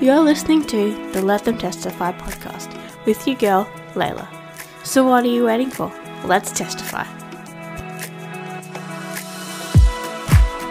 [0.00, 2.74] You're listening to the Let Them Testify podcast
[3.04, 4.26] with your girl, Layla.
[4.82, 5.92] So, what are you waiting for?
[6.24, 7.04] Let's testify.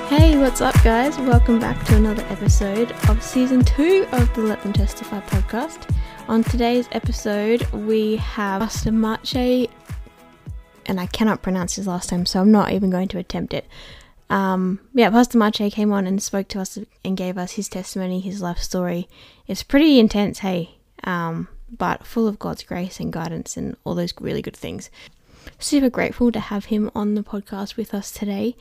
[0.07, 1.15] Hey, what's up, guys?
[1.19, 5.95] Welcome back to another episode of season two of the Let Them Testify podcast.
[6.27, 9.69] On today's episode, we have Pastor Maciej,
[10.89, 13.65] and I cannot pronounce his last name, so I'm not even going to attempt it.
[14.29, 18.19] Um, yeah, Pastor Maciej came on and spoke to us and gave us his testimony,
[18.19, 19.07] his life story.
[19.47, 24.13] It's pretty intense, hey, um, but full of God's grace and guidance and all those
[24.19, 24.89] really good things.
[25.59, 28.55] Super grateful to have him on the podcast with us today.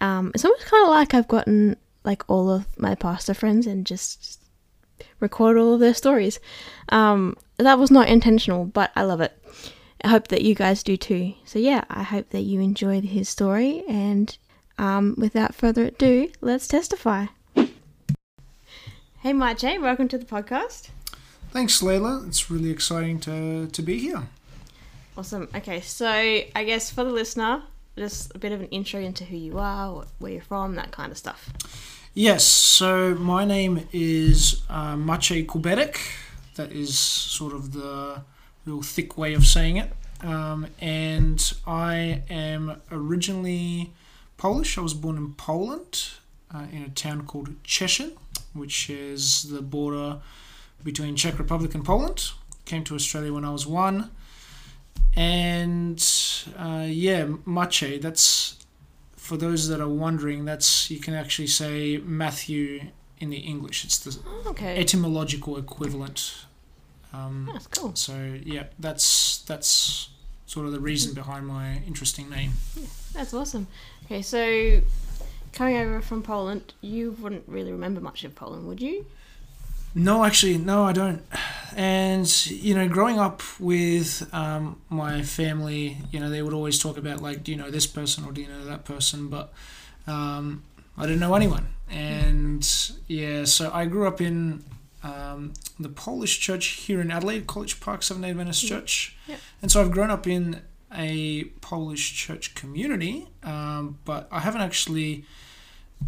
[0.00, 3.86] Um, it's almost kind of like I've gotten like all of my pastor friends and
[3.86, 4.40] just
[5.20, 6.40] record all of their stories.
[6.88, 9.32] Um, that was not intentional, but I love it.
[10.04, 11.34] I hope that you guys do too.
[11.44, 14.36] So yeah, I hope that you enjoyed his story and
[14.78, 17.26] um, without further ado, let's testify.
[17.56, 20.90] Hey, Maciej, welcome to the podcast.
[21.50, 22.28] Thanks, Layla.
[22.28, 24.28] It's really exciting to, to be here.
[25.16, 25.48] Awesome.
[25.52, 27.62] Okay, so I guess for the listener,
[27.96, 31.10] just a bit of an intro into who you are, where you're from, that kind
[31.10, 31.52] of stuff.
[32.14, 35.98] Yes, so my name is uh, Maciej Kuberek.
[36.54, 38.22] That is sort of the
[38.68, 39.90] real thick way of saying it.
[40.22, 43.92] Um, and I am originally
[44.36, 44.76] Polish.
[44.76, 46.08] I was born in Poland,
[46.54, 48.12] uh, in a town called Cieszyn,
[48.52, 50.20] which is the border
[50.84, 52.30] between Czech Republic and Poland.
[52.64, 54.10] Came to Australia when I was one,
[55.16, 55.98] and
[56.58, 58.02] uh, yeah, Maciej.
[58.02, 58.56] That's
[59.16, 60.44] for those that are wondering.
[60.44, 62.82] That's you can actually say Matthew
[63.18, 63.84] in the English.
[63.86, 64.76] It's the Okay.
[64.78, 66.44] etymological equivalent.
[67.12, 67.94] Um, That's cool.
[67.94, 70.10] so yeah, that's that's
[70.46, 72.52] sort of the reason behind my interesting name.
[72.76, 73.66] Yeah, That's awesome.
[74.04, 74.80] Okay, so
[75.52, 79.06] coming over from Poland, you wouldn't really remember much of Poland, would you?
[79.94, 81.22] No, actually, no, I don't.
[81.74, 86.98] And you know, growing up with um, my family, you know, they would always talk
[86.98, 89.28] about like, do you know this person or do you know that person?
[89.28, 89.52] But
[90.06, 90.62] um,
[90.96, 91.68] I didn't know anyone.
[91.90, 92.66] And
[93.06, 94.62] yeah, so I grew up in
[95.02, 99.16] um, the Polish church here in Adelaide, College Park Seventh Day Adventist Church.
[99.26, 99.36] Yeah.
[99.62, 100.62] And so I've grown up in
[100.94, 105.24] a Polish church community, um, but I haven't actually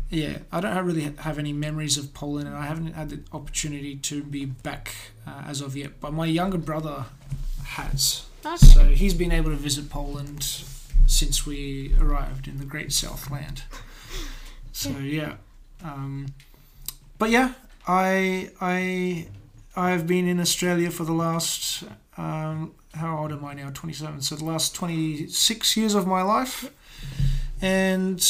[0.09, 3.97] yeah, I don't really have any memories of Poland, and I haven't had the opportunity
[3.97, 4.95] to be back
[5.27, 6.01] uh, as of yet.
[6.01, 7.07] But my younger brother
[7.65, 8.57] has, Okay.
[8.57, 10.43] so he's been able to visit Poland
[11.07, 13.63] since we arrived in the Great Southland.
[14.73, 15.35] So yeah,
[15.85, 16.29] um,
[17.19, 17.53] but yeah,
[17.87, 19.29] I I
[19.77, 21.85] I've been in Australia for the last
[22.17, 23.71] um, how old am I now?
[23.71, 24.21] Twenty seven.
[24.21, 26.71] So the last twenty six years of my life,
[27.61, 28.21] and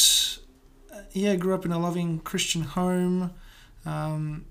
[0.93, 3.31] uh, yeah, grew up in a loving Christian home.
[3.85, 4.45] Um,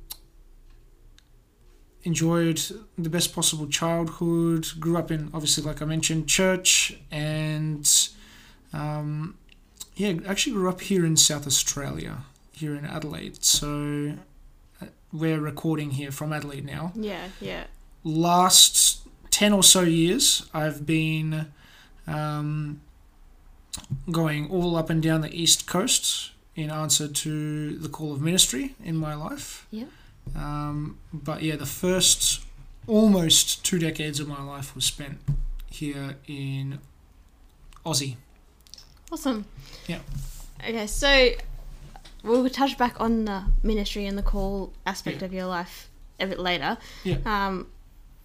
[2.02, 2.60] enjoyed
[2.96, 4.66] the best possible childhood.
[4.78, 7.88] Grew up in obviously, like I mentioned, church, and
[8.72, 9.36] um,
[9.96, 13.44] yeah, actually grew up here in South Australia, here in Adelaide.
[13.44, 14.14] So
[15.12, 17.64] we're recording here from Adelaide now Yeah, yeah.
[18.04, 21.46] last 10 or so years, I've been
[22.06, 22.80] um,
[24.10, 28.74] going all up and down the East Coast in answer to the call of ministry
[28.84, 29.66] in my life.
[29.70, 29.84] Yeah.
[30.36, 32.44] Um, but yeah, the first
[32.86, 35.18] almost two decades of my life was spent
[35.70, 36.78] here in
[37.86, 38.16] Aussie.
[39.12, 39.44] Awesome.
[39.86, 40.00] Yeah.
[40.60, 41.30] Okay, so
[42.22, 45.26] we'll touch back on the ministry and the call aspect Yeah.
[45.26, 45.88] of your life
[46.18, 46.76] a bit later.
[47.04, 47.16] Yeah.
[47.24, 47.66] Um,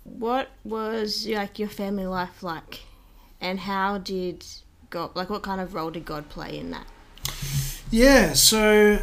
[0.03, 2.81] what was like your family life like,
[3.41, 4.45] and how did
[4.89, 6.85] God like what kind of role did God play in that?
[7.91, 8.99] Yeah, so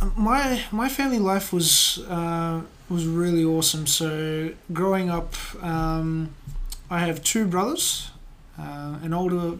[0.00, 3.86] uh, my my family life was uh, was really awesome.
[3.86, 6.34] So growing up, um,
[6.90, 8.10] I have two brothers,
[8.58, 9.58] uh, an older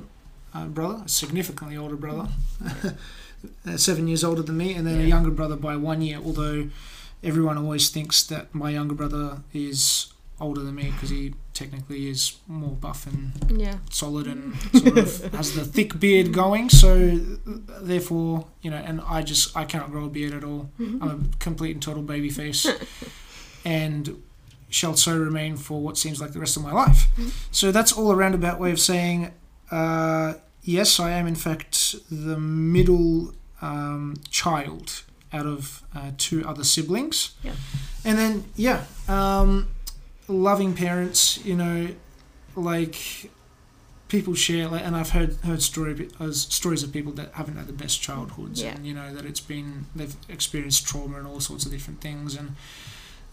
[0.54, 2.28] uh, brother, a significantly older brother,
[3.66, 6.18] Uh, seven years older than me, and then a younger brother by one year.
[6.24, 6.68] Although
[7.22, 12.36] everyone always thinks that my younger brother is older than me because he technically is
[12.46, 13.78] more buff and Yeah.
[13.90, 16.68] solid and sort of has the thick beard going.
[16.70, 17.16] So
[17.80, 20.70] therefore, you know, and I just I cannot grow a beard at all.
[20.78, 21.02] Mm-hmm.
[21.02, 22.66] I'm a complete and total baby face,
[23.64, 24.22] and
[24.70, 27.08] shall so remain for what seems like the rest of my life.
[27.16, 27.28] Mm-hmm.
[27.50, 29.32] So that's all a roundabout way of saying,
[29.70, 30.34] uh,
[30.68, 33.32] yes, I am in fact the middle
[33.62, 37.34] um, child out of uh, two other siblings.
[37.42, 37.52] Yeah.
[38.04, 39.68] And then yeah, um,
[40.28, 41.44] loving parents.
[41.44, 41.88] You know,
[42.54, 43.30] like
[44.08, 47.66] people share, like, and I've heard heard story uh, stories of people that haven't had
[47.66, 48.74] the best childhoods, Yeah.
[48.74, 52.36] and you know that it's been they've experienced trauma and all sorts of different things,
[52.36, 52.48] and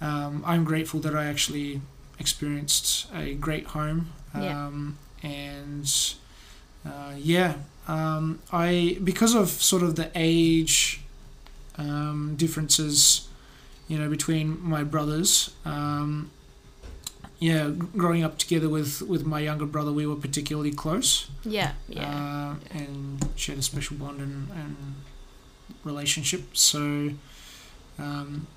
[0.01, 1.81] um, I'm grateful that I actually
[2.19, 4.65] experienced a great home, Yeah.
[4.67, 5.87] um, and
[6.85, 7.55] uh, yeah,
[7.87, 11.01] um, I because of sort of the age
[11.77, 13.27] um, differences,
[13.87, 15.51] you know, between my brothers.
[15.65, 16.31] Um,
[17.37, 22.09] yeah, growing up together with, with my younger brother, we were particularly close, Yeah, yeah.
[22.09, 24.75] uh, and shared a special bond and, and
[25.83, 26.55] relationship.
[26.55, 27.11] So,
[27.99, 28.47] um,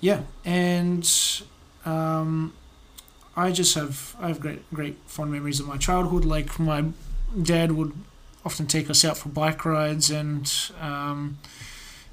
[0.00, 1.10] yeah, and
[1.84, 2.52] um,
[3.36, 6.24] I just have I have great great fond memories of my childhood.
[6.24, 6.84] Like my
[7.42, 7.92] dad would
[8.44, 11.38] often take us out for bike rides, and um,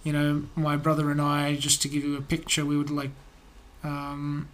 [0.03, 3.11] you know my brother and I, just to give you a picture, we would like.
[3.83, 4.49] Um,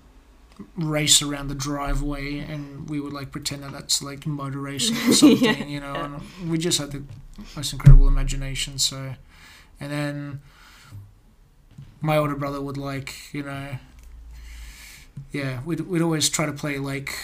[0.76, 5.14] race around the driveway and we would like pretend that that's like motor racing or
[5.14, 5.66] something Yeah.
[5.66, 7.02] you know and we just had the
[7.56, 9.16] most incredible imagination so
[9.80, 10.42] and then
[12.00, 13.78] my older brother would like you know
[15.32, 17.16] yeah we'd, we'd always try to play like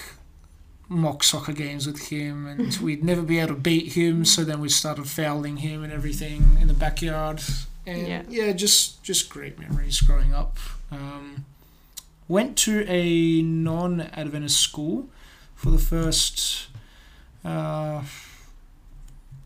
[0.89, 4.59] mock soccer games with him and we'd never be able to beat him so then
[4.61, 7.41] we started fouling him and everything in the backyard.
[7.85, 8.23] And Yeah.
[8.29, 10.57] yeah, just just great memories growing up.
[10.91, 11.45] Um,
[12.27, 15.09] went to a non-adventist school
[15.55, 16.67] for the first
[17.45, 18.03] uh,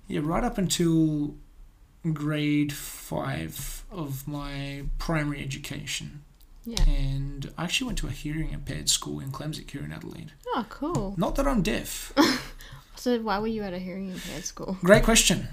[0.07, 1.35] yeah right up until
[2.13, 6.23] grade five of my primary education
[6.65, 6.83] yeah.
[6.83, 10.31] and I actually went to a hearing impaired school in Klemzig here in Adelaide.
[10.47, 11.15] Oh, cool.
[11.17, 12.13] Not that I'm deaf.
[13.01, 14.77] So why were you at a hearing impaired school?
[14.83, 15.47] Great question.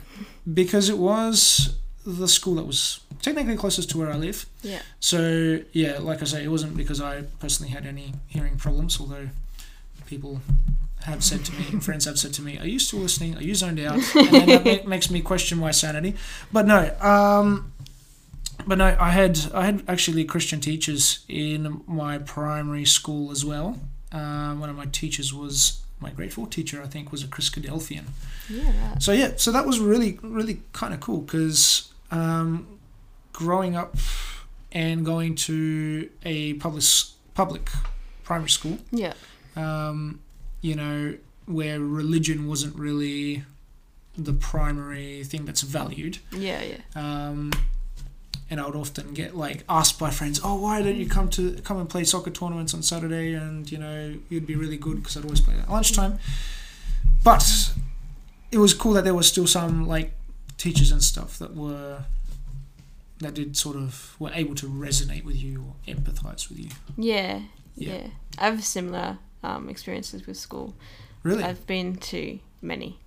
[0.52, 4.44] Because it was the school that was technically closest to where I live.
[4.60, 4.82] Yeah.
[5.00, 9.30] So, yeah, like I say, it wasn't because I personally had any hearing problems, although
[10.04, 10.42] people
[11.04, 13.34] have said to me, friends have said to me, Are you still listening?
[13.38, 13.98] Are you zoned out?
[14.14, 16.16] And then that makes me question my sanity.
[16.52, 17.72] But no, um,
[18.66, 23.78] but no, I had I had actually Christian teachers in my primary school as well.
[24.12, 28.04] Uh, one of my teachers was my grade four teacher, I think, was a Christadelphian.
[28.48, 28.98] Yeah.
[28.98, 32.78] So yeah, so that was really really kind of cool because um,
[33.32, 33.96] growing up
[34.72, 36.84] and going to a public
[37.34, 37.70] public
[38.24, 39.14] primary school, Yeah.
[39.56, 40.20] um,
[40.60, 41.14] you know,
[41.46, 43.44] where religion wasn't really
[44.16, 46.18] the primary thing that's valued.
[46.32, 46.80] Yeah, yeah.
[46.94, 47.52] Um,
[48.50, 51.52] and I would often get like asked by friends, "Oh, why don't you come to
[51.64, 55.16] come and play soccer tournaments on Saturday?" And you know, you'd be really good because
[55.16, 56.18] I'd always play at lunchtime.
[57.24, 57.72] But
[58.50, 60.12] it was cool that there was still some like
[60.56, 62.04] teachers and stuff that were
[63.20, 66.70] that did sort of were able to resonate with you or empathize with you.
[66.96, 67.42] Yeah,
[67.76, 67.92] Yeah.
[67.94, 68.06] yeah.
[68.38, 70.74] I have similar um, experiences with school.
[71.24, 71.42] Really?
[71.42, 72.98] I've been to many.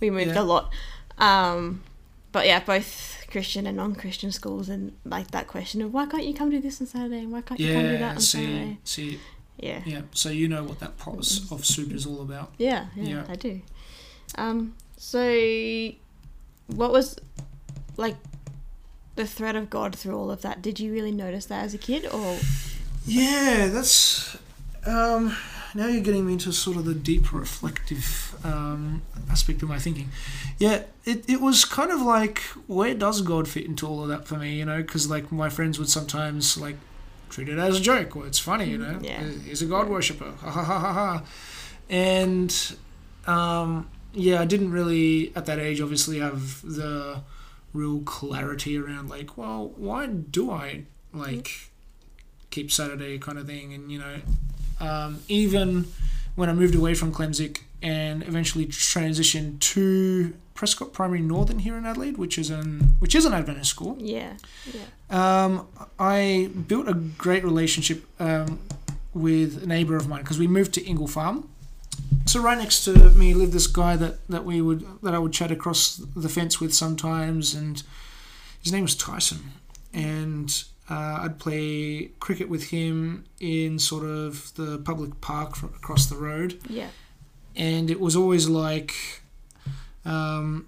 [0.00, 0.42] We moved Yeah.
[0.42, 0.72] a lot.
[1.18, 1.82] Um,
[2.36, 6.34] but yeah, both Christian and non-Christian schools, and like that question of why can't you
[6.34, 8.78] come do this on Saturday and why can't you come do that on See, Saturday?
[8.84, 9.20] see,
[9.56, 9.80] Yeah.
[9.86, 10.02] yeah.
[10.12, 12.52] So you know what that pulse of soup is all about.
[12.58, 13.24] Yeah, yeah, Yeah.
[13.26, 13.62] I do.
[14.36, 15.22] Um, so
[16.66, 17.18] what was
[17.96, 18.16] like
[19.14, 20.60] the threat of God through all of that?
[20.60, 22.38] Did you really notice that as a kid, or
[23.06, 24.36] Yeah, that's.
[24.84, 25.34] Um,
[25.74, 30.10] now you're getting me into sort of the deep reflective um, aspect of my thinking.
[30.58, 34.26] Yeah, it, it was kind of like, where does God fit into all of that
[34.26, 34.82] for me, you know?
[34.82, 36.76] Because, like, my friends would sometimes, like,
[37.28, 38.98] treat it as a joke, or it's funny, you know?
[39.02, 39.22] Yeah.
[39.22, 40.32] He's a God worshipper.
[40.32, 41.24] Ha ha ha ha ha.
[41.88, 42.76] And,
[43.26, 47.22] um, yeah, I didn't really, at that age, obviously, have the
[47.72, 51.70] real clarity around, like, well, why do I, like,
[52.50, 53.74] keep Saturday kind of thing.
[53.74, 54.16] And, you know,
[54.80, 55.86] um, even
[56.34, 61.84] when I moved away from Klemzig and eventually transitioned to Prescott Primary Northern here in
[61.84, 64.34] Adelaide, which is an which is an Adventist school, yeah,
[64.72, 65.68] yeah, um,
[65.98, 68.58] I built a great relationship um,
[69.12, 71.48] with a neighbour of mine because we moved to Ingle Farm.
[72.26, 75.32] So right next to me lived this guy that, that we would that I would
[75.32, 77.82] chat across the fence with sometimes, and
[78.62, 79.52] his name was Tyson,
[79.94, 86.16] and uh, I'd play cricket with him in sort of the public park across the
[86.16, 86.60] road.
[86.68, 86.88] Yeah,
[87.56, 88.94] and it was always like
[90.04, 90.66] um,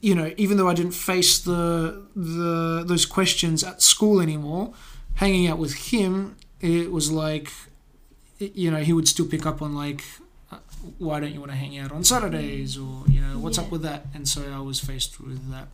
[0.00, 4.72] you know even though I didn't face the the those questions at school anymore
[5.14, 7.50] hanging out with him it was like
[8.38, 10.02] you know he would still pick up on like
[10.52, 10.58] uh,
[10.98, 13.64] why don't you want to hang out on Saturdays or you know what's Yeah.
[13.64, 14.06] up with that?
[14.14, 15.68] And so I was faced with that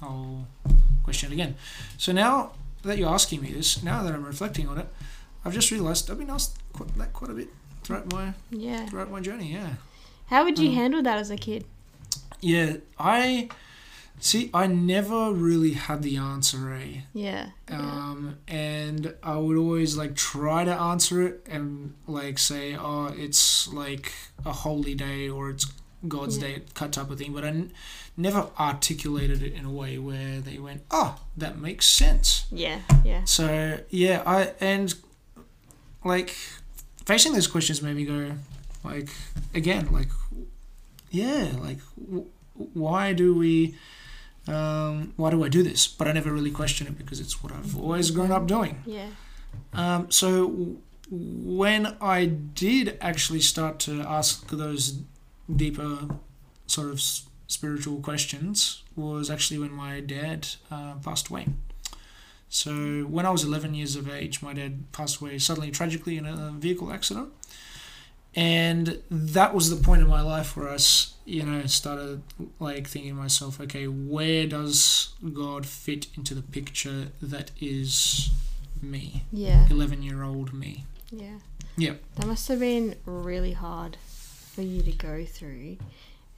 [0.00, 0.46] whole
[1.04, 1.54] question again.
[1.98, 4.86] So now that you're asking me this now that I'm reflecting on it
[5.44, 7.48] I've just realized I've been asked quite, that quite a bit
[7.82, 8.86] throughout my yeah.
[8.86, 9.74] throughout my journey yeah
[10.28, 11.64] How would you Um, handle that as a kid?
[12.40, 13.48] Yeah, I
[14.20, 14.50] see.
[14.52, 17.00] I never really had the answer, eh?
[17.14, 17.50] Yeah.
[17.68, 17.78] yeah.
[17.80, 23.68] Um, and I would always like try to answer it and like say, oh, it's
[23.72, 24.12] like
[24.44, 25.66] a holy day or it's
[26.06, 26.42] God's Yeah.
[26.48, 27.32] day, cut type of thing.
[27.32, 27.72] But I n-
[28.16, 32.44] never articulated it in a way where they went, oh, that makes sense.
[32.52, 32.80] Yeah.
[33.04, 33.24] Yeah.
[33.24, 34.94] So yeah, I and
[36.04, 36.34] like
[37.04, 38.32] facing those questions made me go
[38.84, 39.08] like
[39.54, 40.08] again like
[41.10, 43.74] yeah like w- why do we
[44.46, 45.86] um, why do I do this?
[45.86, 48.82] But I never really question it because it's what I've always grown up doing.
[48.86, 49.08] Yeah.
[49.74, 50.78] Um, so w-
[51.10, 55.00] when I did actually start to ask those
[55.54, 55.98] deeper
[56.66, 57.00] sort of
[57.46, 61.46] spiritual questions was actually when my dad uh, passed away.
[62.50, 66.26] So when I was 11 years of age, my dad passed away suddenly, tragically, in
[66.26, 67.30] a vehicle accident.
[68.34, 70.78] And that was the point in my life where I,
[71.24, 72.22] you know, started
[72.60, 78.30] like thinking to myself, okay, where does God fit into the picture that is
[78.80, 79.66] me, Yeah.
[79.70, 80.84] 11 year old me?
[81.10, 81.38] Yeah.
[81.76, 81.94] Yeah.
[82.16, 83.96] That must have been really hard
[84.58, 85.76] for you to go through.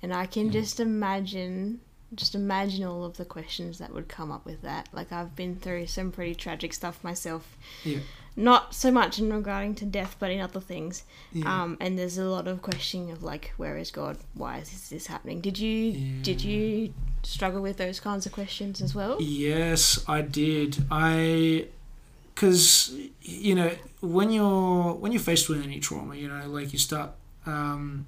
[0.03, 1.81] And I can just imagine
[2.15, 4.91] just imagine all of the questions that would come up with that.
[4.93, 7.57] Like I've been through some pretty tragic stuff myself.
[7.83, 8.01] Yeah.
[8.37, 11.05] Not so much in regarding to death, but in other things.
[11.33, 11.63] Yeah.
[11.63, 14.19] Um, and there's a lot of questioning of like, where is God?
[14.35, 15.41] Why is this happening?
[15.41, 19.17] Did you did you struggle with those kinds of questions as well?
[19.19, 20.85] Yes, I did.
[20.91, 21.69] I,
[22.35, 26.79] because you know when you're when you're faced with any trauma, you know, like you
[26.79, 27.13] start
[27.47, 28.07] um,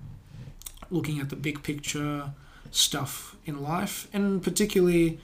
[0.90, 2.30] looking at the big picture
[2.70, 5.18] stuff in life, and particularly.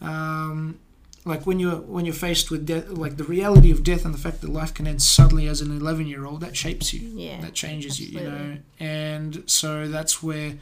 [0.00, 0.78] Um,
[1.26, 4.18] like when you're when you're faced with death, like the reality of death and the
[4.18, 7.10] fact that life can end suddenly as an 11 year old, that shapes you.
[7.14, 7.42] Yeah.
[7.42, 8.56] that changes you, you know.
[8.78, 10.54] And so that's where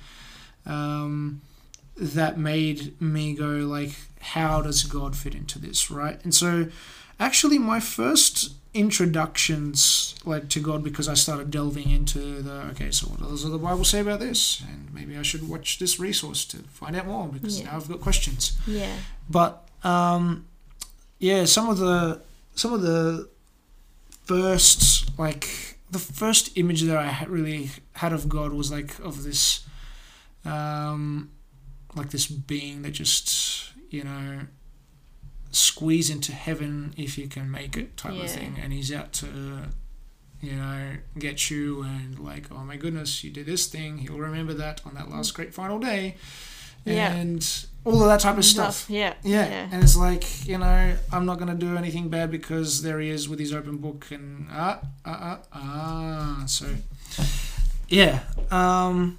[0.66, 1.40] um,
[1.96, 6.22] that made me go like, how does God fit into this, right?
[6.22, 6.68] And so,
[7.18, 13.08] actually, my first introductions like to God because I started delving into the okay, so
[13.08, 14.62] what does the Bible say about this?
[14.68, 17.66] And maybe I should watch this resource to find out more because Yeah.
[17.70, 18.56] now I've got questions.
[18.66, 18.94] Yeah.
[19.28, 20.46] But um,
[21.18, 22.20] yeah, some of the
[22.54, 23.28] some of the
[24.24, 29.64] first like the first image that I really had of God was like of this
[30.44, 31.30] um,
[31.94, 34.40] like this being that just you know
[35.58, 38.24] squeeze into heaven if you can make it type Yeah.
[38.24, 39.26] of thing, and he's out to
[40.40, 44.54] you know get you and like oh my goodness you did this thing he'll remember
[44.54, 46.14] that on that last great final day
[46.84, 47.12] Yeah.
[47.12, 47.42] and
[47.84, 49.14] all of that type of stuff Yeah.
[49.24, 49.68] yeah.
[49.72, 53.28] and it's like you know, I'm not gonna do anything bad because there he is
[53.28, 56.42] with his open book and ah ah ah ah.
[56.46, 56.66] So
[57.88, 59.18] yeah, um,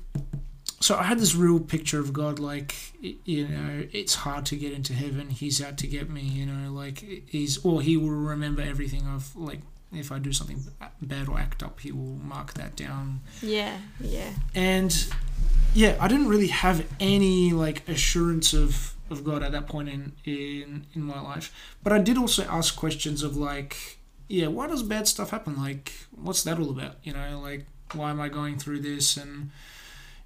[0.80, 4.72] so I had this real picture of God, like you know, it's hard to get
[4.74, 5.30] into heaven.
[5.30, 9.36] He's out to get me, you know, like he's or he will remember everything of
[9.36, 9.60] like
[9.92, 10.60] if I do something
[11.02, 13.76] bad or act up, he will mark that down Yeah.
[14.00, 14.30] Yeah.
[14.54, 14.94] and
[15.74, 20.14] yeah, I didn't really have any like assurance of of God at that point in
[20.26, 21.52] in in my life.
[21.84, 25.58] But I did also ask questions of like, yeah, why does bad stuff happen?
[25.58, 26.96] Like, what's that all about?
[27.04, 29.18] You know, like why am I going through this?
[29.18, 29.50] And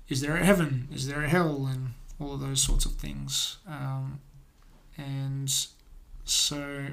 [0.10, 0.88] is there a heaven?
[0.94, 1.68] Is there a hell?
[1.72, 3.58] And all of those sorts of things.
[3.68, 4.20] Um,
[4.98, 5.54] and
[6.26, 6.88] so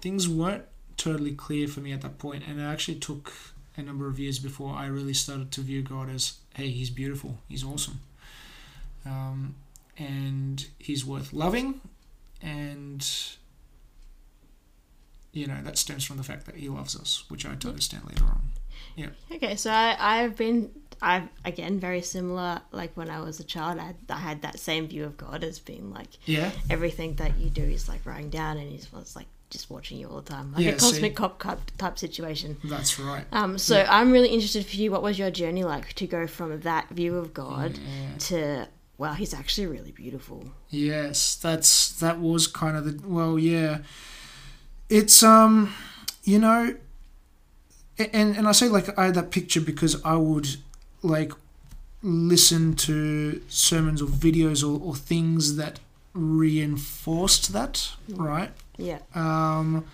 [0.00, 0.64] things weren't
[0.96, 3.32] totally clear for me at that point, and it actually took
[3.76, 7.38] a number of years before I really started to view God as, hey, he's beautiful,
[7.48, 8.00] he's awesome,
[9.06, 9.54] um,
[9.96, 11.80] and he's worth loving,
[12.42, 13.08] and
[15.32, 18.24] you know that stems from the fact that he loves us, which I understand later
[18.24, 18.42] on.
[18.96, 19.10] Yeah.
[19.32, 20.70] Okay, so I, I've been,
[21.02, 22.60] I've again very similar.
[22.72, 25.42] Like when I was a child, I had, I had that same view of God
[25.44, 29.16] as being like Yeah, everything that you do is like writing down, and He's was
[29.16, 31.24] like just watching you all the time, like Yeah, a cosmic see.
[31.38, 32.56] cop type situation.
[32.64, 33.24] that's right.
[33.32, 34.90] Um, so I'm really interested for you.
[34.92, 38.18] What was your journey like to go from that view of God Yeah.
[38.18, 40.44] to wow, He's actually really beautiful?
[40.68, 43.78] Yes, that's that was kind of the well, yeah.
[44.88, 45.72] It's um,
[46.24, 46.76] you know,
[47.98, 50.56] and and I say like I had that picture because I would
[51.02, 51.32] like
[52.02, 55.80] listen to sermons or videos or, or things that
[56.14, 58.50] reinforced that, right?
[58.76, 59.84] Yeah, Um,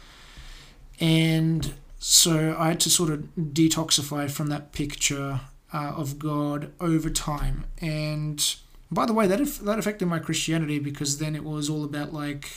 [1.00, 5.40] and so I had to sort of detoxify from that picture
[5.72, 7.64] uh, of God over time.
[7.80, 8.54] And
[8.90, 12.12] by the way, that aff- that affected my Christianity because then it was all about
[12.14, 12.50] like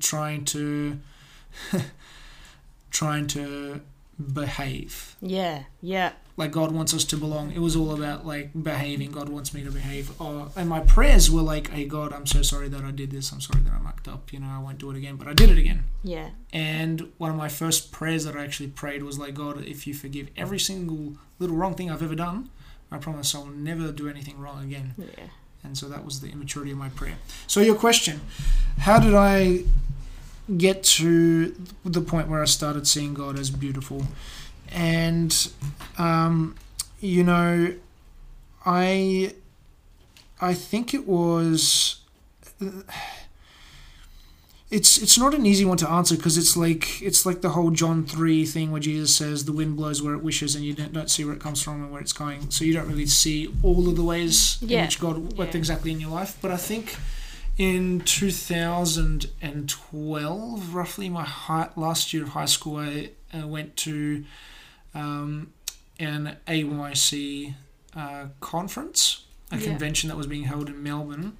[0.00, 0.98] trying to
[2.90, 3.80] trying to
[4.32, 5.16] behave.
[5.20, 7.52] yeah, yeah, like God wants us to belong.
[7.52, 9.12] It was all about like behaving.
[9.12, 10.10] God wants me to behave.
[10.20, 13.30] Oh, and my prayers were like, "Hey God, I'm so sorry that I did this.
[13.30, 14.32] I'm sorry that I mucked up.
[14.32, 15.84] You know, I won't do it again." But I did it again.
[16.02, 16.30] Yeah.
[16.52, 19.94] And one of my first prayers that I actually prayed was like, "God, if you
[19.94, 22.50] forgive every single little wrong thing I've ever done,
[22.90, 25.26] I promise I'll never do anything wrong again." Yeah.
[25.62, 27.16] And so that was the immaturity of my prayer.
[27.46, 28.20] So your question,
[28.78, 29.64] how did I
[30.58, 34.06] get to the point where I started seeing God as beautiful?
[34.72, 35.48] And
[35.98, 36.54] um,
[37.00, 37.74] you know,
[38.66, 39.34] I
[40.40, 42.00] I think it was.
[44.70, 47.70] It's it's not an easy one to answer because it's like it's like the whole
[47.70, 50.92] John three thing where Jesus says the wind blows where it wishes and you don't,
[50.92, 53.54] don't see where it comes from and where it's going, so you don't really see
[53.62, 55.58] all of the ways in which God worked Yeah.
[55.58, 56.36] exactly in your life.
[56.42, 56.96] But I think
[57.56, 64.24] in 2012, roughly my high, last year of high school, I uh, went to
[64.94, 65.52] um,
[65.98, 67.54] an AYC
[67.96, 69.64] uh, conference, a Yeah.
[69.64, 71.36] convention that was being held in Melbourne.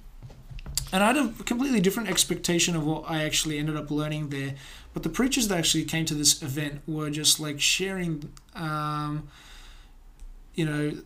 [0.93, 4.55] And I had a completely different expectation of what I actually ended up learning there.
[4.93, 9.27] But the preachers that actually came to this event were just like sharing, um,
[10.53, 10.97] you know,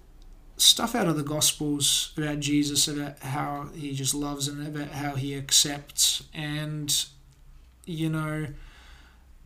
[0.57, 5.15] stuff out of the Gospels about Jesus, about how he just loves and about how
[5.15, 6.23] he accepts.
[6.33, 6.93] And,
[7.85, 8.47] you know,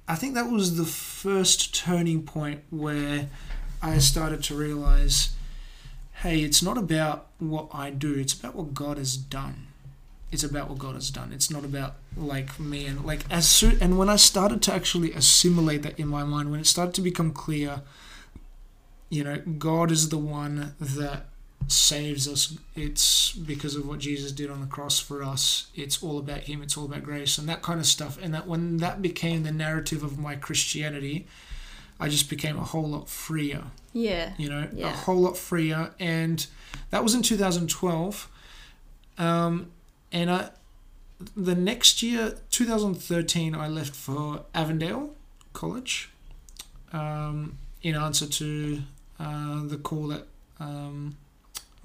[0.08, 3.30] I think that was the first turning point where
[3.82, 5.36] I started to realize
[6.18, 9.68] hey, it's not about what I do, it's about what God has done.
[10.32, 11.34] It's about what God has done.
[11.34, 15.12] It's not about like me and like as soon and when I started to actually
[15.14, 17.82] assimilate that in my mind, when it started to become clear,
[19.10, 21.26] you know, God is the one that
[21.68, 22.58] saves us.
[22.76, 25.68] It's because of what Jesus did on the cross for us.
[25.76, 26.62] It's all about Him.
[26.62, 28.18] It's all about grace and that kind of stuff.
[28.22, 31.28] And that when that became the narrative of my Christianity,
[32.00, 34.34] I just became a whole lot freer Yeah.
[34.38, 35.92] you know, a whole lot freer.
[36.00, 36.46] And
[36.90, 38.30] that was in 2012.
[39.18, 39.72] Um,
[40.12, 40.50] and I,
[41.36, 45.16] the next year, 2013, I left for Avondale
[45.54, 46.10] College
[46.92, 48.82] um, in answer to
[49.20, 50.28] uh, the call that
[50.60, 51.16] um,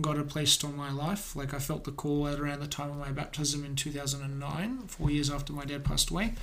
[0.00, 1.34] God had placed on my life.
[1.34, 5.11] Like I felt the call at around the time of my baptism in 2009, four
[5.11, 6.34] years after my dad passed away.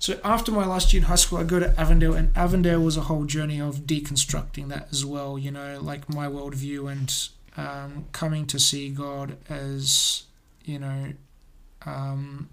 [0.00, 2.96] So after my last year in high school, I go to Avondale, and Avondale was
[2.96, 5.38] a whole journey of deconstructing that as well.
[5.38, 7.12] You know, like my worldview and
[7.56, 10.24] um, coming to see God as,
[10.64, 11.12] you know,
[11.84, 12.48] um,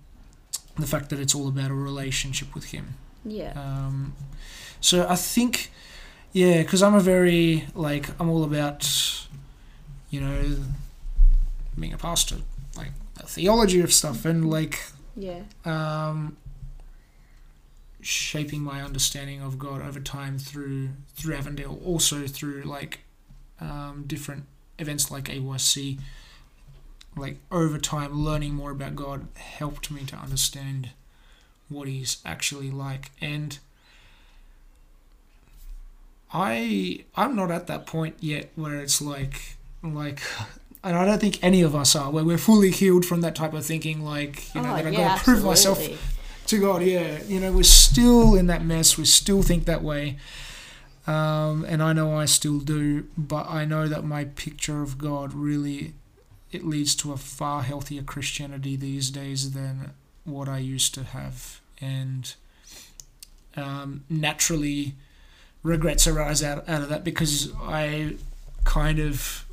[0.77, 2.95] the fact that it's all about a relationship with Him.
[3.23, 3.53] Yeah.
[3.55, 4.15] Um,
[4.81, 5.71] so I think,
[6.31, 8.83] yeah, because I'm a very like I'm all about,
[10.15, 10.55] you know,
[11.77, 12.37] being a pastor,
[12.77, 14.79] like the theology of stuff, and like
[15.17, 15.41] Yeah.
[15.65, 16.37] um,
[18.01, 22.99] shaping my understanding of God over time through through Avondale, also through like
[23.59, 24.45] um, different
[24.79, 25.99] events like AYC.
[27.17, 30.91] Like over time, learning more about God helped me to understand
[31.69, 33.59] what He's actually like, and
[36.33, 39.54] I I'm not at that point yet where it's like
[39.93, 40.21] like.
[40.83, 43.53] And I don't think any of us are, where we're fully healed from that type
[43.53, 45.79] of thinking, like, you know, oh, that I yeah, gotta prove myself
[46.47, 47.23] to God, yeah.
[47.23, 48.97] You know, we're still in that mess.
[48.97, 50.17] We still think that way.
[51.07, 55.33] Um, and I know I still do, but I know that my picture of God
[55.33, 55.93] really
[56.51, 59.91] it leads to a far healthier Christianity these days than
[60.23, 61.59] what I used to have.
[61.81, 62.33] And
[63.57, 64.93] um, naturally
[65.63, 68.15] regrets arise out, out of that because I
[68.63, 69.44] kind of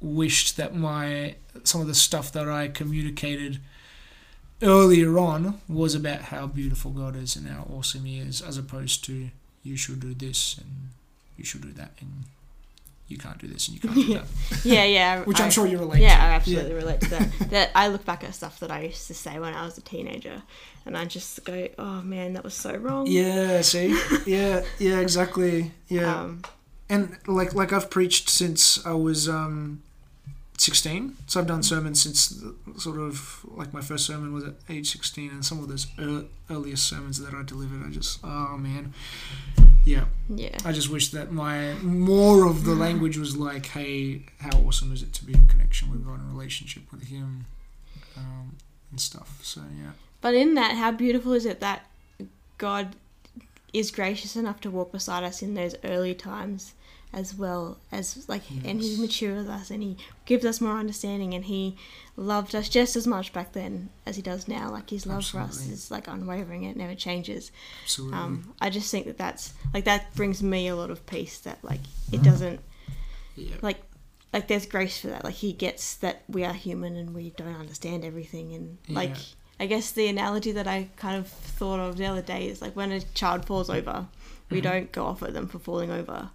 [0.00, 1.34] wished that my
[1.64, 3.60] some of the stuff that I communicated
[4.62, 9.04] earlier on was about how beautiful God is and how awesome He is, as opposed
[9.06, 9.30] to
[9.62, 10.90] you should do this and
[11.36, 12.24] you should do that and
[13.06, 14.24] you can't do this and you can't do that,
[14.64, 15.22] Yeah, yeah.
[15.24, 16.22] which I, I'm sure you relate Yeah, to.
[16.22, 17.30] I absolutely relate to that.
[17.50, 19.82] that I look back at stuff that I used to say when I was a
[19.82, 20.42] teenager,
[20.84, 25.72] and I just go, "Oh man, that was so wrong." Yeah, see, yeah, yeah, exactly,
[25.88, 26.20] yeah.
[26.22, 26.42] Um,
[26.90, 29.82] and like like I've preached since I was um,
[30.60, 31.16] 16.
[31.26, 34.90] So I've done sermons since the- sort of like my first sermon was at age
[34.90, 38.94] 16, and some of those ear earliest sermons that I delivered, I just oh man,
[39.84, 40.06] yeah.
[40.28, 40.56] yeah.
[40.64, 45.02] I just wish that my more of the language was like, hey, how awesome is
[45.02, 47.46] it to be in connection with God and relationship with Him,
[48.16, 48.56] um,
[48.90, 49.40] and stuff.
[49.42, 51.86] So yeah, But in that, how beautiful is it that
[52.58, 52.96] God
[53.72, 56.72] is gracious enough to walk beside us in those early times
[57.12, 58.98] as well as like and he Yes.
[58.98, 61.76] matures us and he gives us more understanding and he
[62.16, 65.38] loved us just as much back then as he does now like his love for
[65.38, 65.72] us Absolutely.
[65.74, 67.50] is like unwavering it never changes
[67.84, 68.18] Absolutely.
[68.18, 71.58] um i just think that that's like that brings me a lot of peace that
[71.62, 72.14] like Mm-hmm.
[72.16, 72.60] it doesn't
[73.36, 73.54] yeah.
[73.62, 73.78] like
[74.32, 77.54] like there's grace for that like he gets that we are human and we don't
[77.56, 79.60] understand everything and like Yeah.
[79.60, 82.76] i guess the analogy that i kind of thought of the other day is like
[82.76, 84.06] when a child falls over
[84.50, 84.62] we Mhm.
[84.64, 86.30] don't go off at them for falling over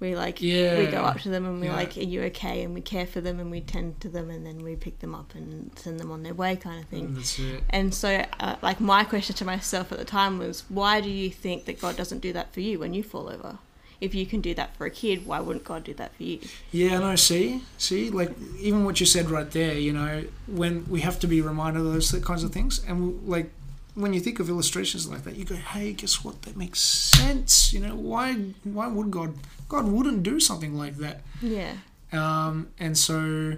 [0.00, 0.78] we like Yeah.
[0.78, 1.76] we go up to them and we're Yeah.
[1.76, 4.46] like are you okay and we care for them and we tend to them and
[4.46, 7.38] then we pick them up and send them on their way kind of thing That's
[7.38, 7.62] it.
[7.70, 11.30] and so uh, like my question to myself at the time was why do you
[11.30, 13.58] think that god doesn't do that for you when you fall over
[14.00, 16.38] if you can do that for a kid why wouldn't god do that for you
[16.70, 18.30] Yeah, no, see, see, like
[18.60, 21.92] even what you said right there, you know, when we have to be reminded of
[21.92, 23.50] those kinds of things, and like
[23.96, 26.42] when you think of illustrations like that, you go, hey, guess what?
[26.42, 27.72] That makes sense.
[27.72, 29.34] You know, why, why would God?
[29.68, 31.20] God wouldn't do something like that.
[31.42, 31.74] yeah
[32.12, 33.54] Um, and so,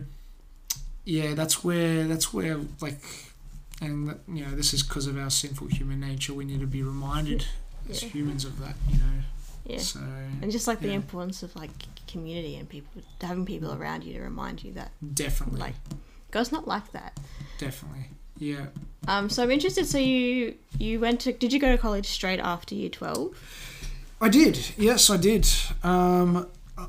[1.04, 3.00] yeah, that's where that's where like,
[3.80, 6.34] and that, you know, this is because of our sinful human nature.
[6.34, 7.46] We need to be reminded
[7.88, 8.74] as humans of that.
[8.88, 9.22] You know,
[9.70, 10.00] yeah so
[10.42, 10.94] and just like the yeah.
[10.94, 11.70] importance of like
[12.06, 15.74] community and people having people around you to remind you that definitely, like
[16.30, 17.18] god's not like that
[17.58, 18.06] definitely,
[18.38, 18.66] yeah.
[19.06, 22.40] um so i'm interested so you you went to did you go to college straight
[22.40, 23.32] after year 12
[24.20, 24.72] I did.
[24.76, 25.48] Yes, I did.
[25.82, 26.46] Um,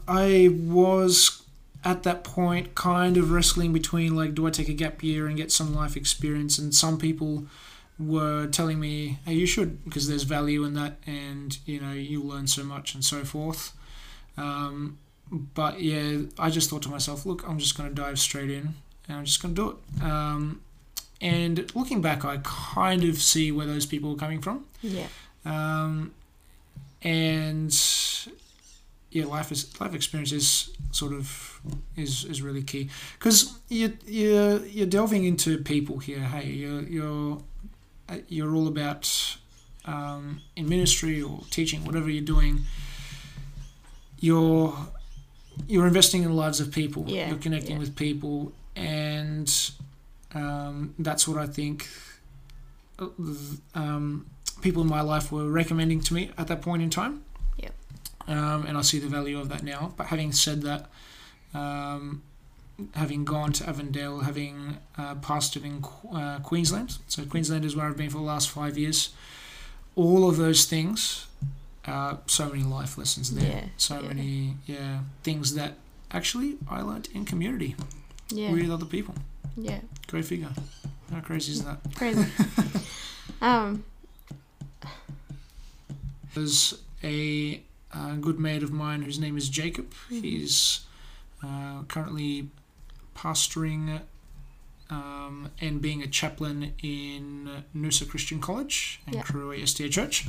[0.07, 1.43] I was
[1.83, 5.37] at that point kind of wrestling between like, do I take a gap year and
[5.37, 6.59] get some life experience?
[6.59, 7.45] And some people
[7.97, 12.27] were telling me, hey, you should, because there's value in that, and you know, you'll
[12.27, 13.73] learn so much and so forth.
[14.37, 14.97] Um,
[15.31, 18.75] but yeah, I just thought to myself, look, I'm just going to dive straight in,
[19.07, 20.03] and I'm just going to do it.
[20.03, 20.61] Um,
[21.21, 24.65] and looking back, I kind of see where those people were coming from.
[24.81, 25.07] yeah
[25.45, 26.13] Um,
[27.01, 27.75] and
[29.11, 31.59] yeah, life is life experience is sort of
[31.97, 36.19] is, is really key because you you you're delving into people here.
[36.19, 37.41] Hey, you're you're
[38.27, 39.37] you're all about
[39.85, 42.61] um, in ministry or teaching, whatever you're doing.
[44.19, 44.73] You're
[45.67, 47.05] you're investing in the lives of people.
[47.07, 47.79] Yeah, You're connecting yeah.
[47.79, 49.51] with people, and
[50.33, 51.87] um, that's what I think.
[52.99, 53.07] uh,
[53.75, 54.25] Um,
[54.61, 57.23] people in my life were recommending to me at that point in time.
[57.57, 57.73] Yep.
[58.27, 59.93] Um, and I see the value of that now.
[59.97, 60.89] But having said that,
[61.53, 62.23] um,
[62.95, 65.83] having gone to Avondale, having uh, pastored in
[66.15, 69.09] uh, Queensland, so Queensland is where I've been for the last five years.
[69.95, 71.27] All of those things,
[71.85, 73.49] uh, so many life lessons there.
[73.51, 74.07] Yeah, So yeah.
[74.07, 75.73] many, yeah, things that
[76.11, 77.75] actually I learnt in community
[78.29, 79.15] yeah with other people.
[79.57, 80.49] yeah Go figure.
[81.11, 81.79] How crazy is that?
[81.95, 82.25] crazy
[83.41, 83.83] um
[86.33, 87.61] There's a,
[87.93, 89.91] uh good mate of mine whose name is Jacob.
[90.09, 90.23] Mhm.
[90.23, 90.81] He's
[91.43, 92.47] uh, currently
[93.15, 94.01] pastoring
[94.89, 99.23] um, and being a chaplain in Noosa Christian College and Yeah.
[99.23, 100.25] Cooroy SDA Church.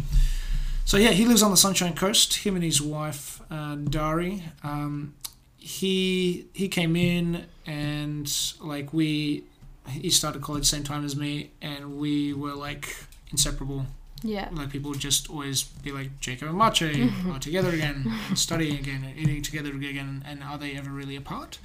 [0.84, 2.38] So yeah, he lives on the Sunshine Coast.
[2.38, 4.42] Him and his wife uh, Dari.
[4.64, 5.14] Um,
[5.56, 9.44] he he came in and like we
[9.88, 12.96] he started college same time as me and we were like
[13.30, 13.86] inseparable
[14.22, 19.04] yeah like people just always be like Jacob and Maciej are together again, studying again,
[19.04, 21.58] and eating together again, and are they ever really apart?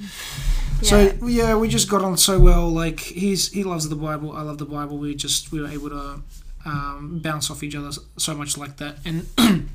[0.82, 2.70] yeah So yeah, we just got on so well.
[2.70, 4.98] Like he's he loves the Bible, I love the Bible.
[4.98, 6.22] We just we were able to
[6.66, 9.28] um, bounce off each other so much like that, and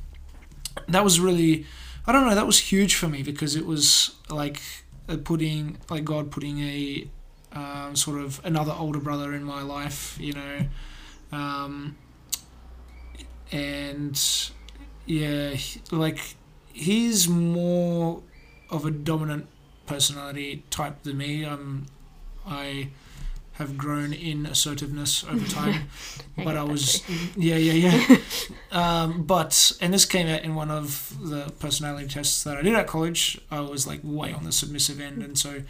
[0.88, 1.66] that was really
[2.06, 4.60] I don't know that was huge for me because it was like
[5.24, 7.06] putting like God putting a
[7.52, 10.66] um, sort of another older brother in my life, you know.
[11.32, 11.96] Um,
[13.52, 14.50] and
[15.06, 16.36] yeah, he- like
[16.72, 18.22] he's more
[18.70, 19.46] of a dominant
[19.86, 21.44] personality type than me.
[21.44, 21.86] Um,
[22.46, 22.88] I
[23.56, 25.88] have grown in assertiveness over time,
[26.36, 27.02] but I was
[27.36, 28.16] yeah yeah yeah.
[28.72, 32.74] um, but and this came out in one of the personality tests that I did
[32.74, 33.40] at college.
[33.50, 35.62] I was like way on the submissive end, and so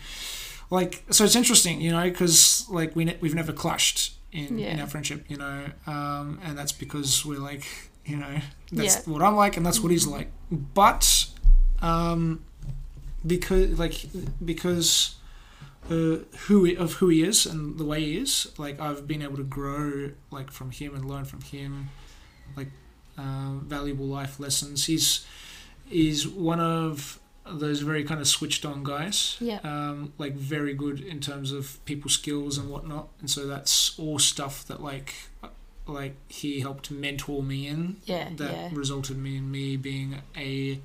[0.70, 4.80] like so it's interesting, you know, because like we ne- we've never clashed in, in
[4.80, 7.64] our friendship, you know, um, and that's because we're like
[8.04, 8.38] you know
[8.72, 9.12] that's Yeah.
[9.12, 11.26] what I'm like and that's what he's like, but
[11.80, 12.44] um,
[13.26, 13.94] because like
[14.44, 15.16] because
[15.90, 19.22] uh, who he, of who he is and the way he is, like I've been
[19.22, 21.90] able to grow like from him and learn from him,
[22.56, 22.68] like
[23.18, 24.86] uh, valuable life lessons.
[24.86, 25.26] He's
[25.90, 29.36] is one of those very kind of switched on guys.
[29.40, 29.60] Yeah.
[29.64, 34.18] Um, like very good in terms of people skills and whatnot, and so that's all
[34.18, 35.14] stuff that like
[35.86, 40.78] like he helped mentor me in yeah that yeah resulted me in me being a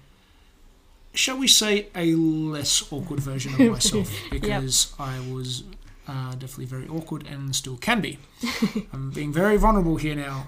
[1.18, 5.64] shall we say, a less awkward version of myself because I was
[6.08, 8.18] uh, definitely very awkward and still can be.
[8.94, 10.48] I'm being very vulnerable here now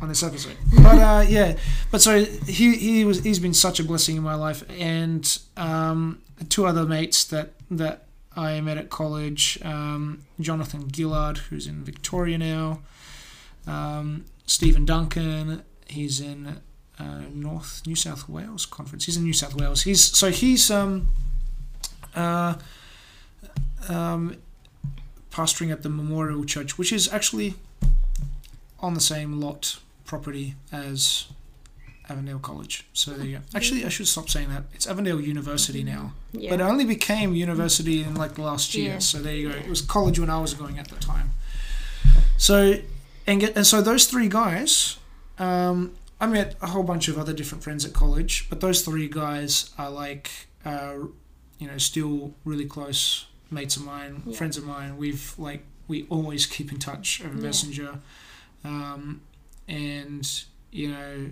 [0.00, 0.56] on this episode.
[0.82, 1.56] But uh, yeah,
[1.90, 6.20] but so he he was he's been such a blessing in my life, and um,
[6.48, 12.38] two other mates that that I met at college, um, Jonathan Gillard, who's in Victoria
[12.38, 12.80] now,
[13.66, 16.60] um, Stephen Duncan, he's in
[16.98, 19.06] uh, North New South Wales conference.
[19.06, 19.82] He's in New South Wales.
[19.82, 21.08] He's so he's um,
[22.14, 22.54] uh,
[23.88, 24.36] um,
[25.32, 27.54] pastoring at the Memorial Church, which is actually
[28.80, 31.26] on the same lot property as
[32.08, 32.84] Avondale College.
[32.92, 33.42] So there you go.
[33.54, 34.64] Actually, I should stop saying that.
[34.74, 36.50] It's Avondale University now, Yeah.
[36.50, 38.94] but it only became university in like the last year.
[38.94, 38.98] Yeah.
[38.98, 39.54] So there you go.
[39.56, 41.30] It was college when I was going at the time.
[42.36, 42.74] So
[43.26, 44.98] and get and so those three guys.
[45.38, 49.08] Um, I met a whole bunch of other different friends at college, but those three
[49.08, 50.30] guys are like,
[50.64, 50.94] uh,
[51.58, 54.36] you know, still really close mates of mine, Yeah.
[54.36, 54.96] friends of mine.
[54.96, 57.42] We've like we always keep in touch over Yeah.
[57.42, 57.98] Messenger,
[58.64, 59.20] um,
[59.68, 60.28] and
[60.70, 61.30] you know,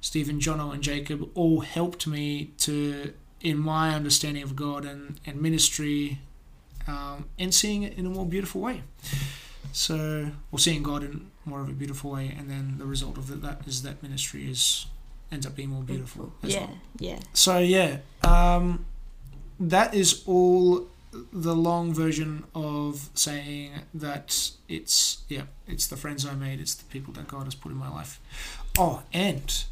[0.00, 5.40] Stephen, Jono, and Jacob all helped me to in my understanding of God and and
[5.40, 6.18] ministry,
[6.86, 8.82] um, and seeing it in a more beautiful way.
[9.72, 13.30] So, or seeing God in more of a beautiful way, and then the result of
[13.30, 14.86] it, that is that ministry is
[15.30, 16.78] ends up being more beautiful as yeah, well.
[16.98, 18.86] yeah, So yeah, um,
[19.60, 20.88] that is all
[21.32, 26.84] the long version of saying that it's yeah, it's the friends I made, it's the
[26.86, 28.20] people that God has put in my life.
[28.78, 29.64] Oh, and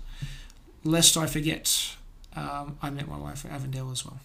[0.85, 1.97] lest I forget,
[2.35, 4.19] um, I met my wife at Avondale as well.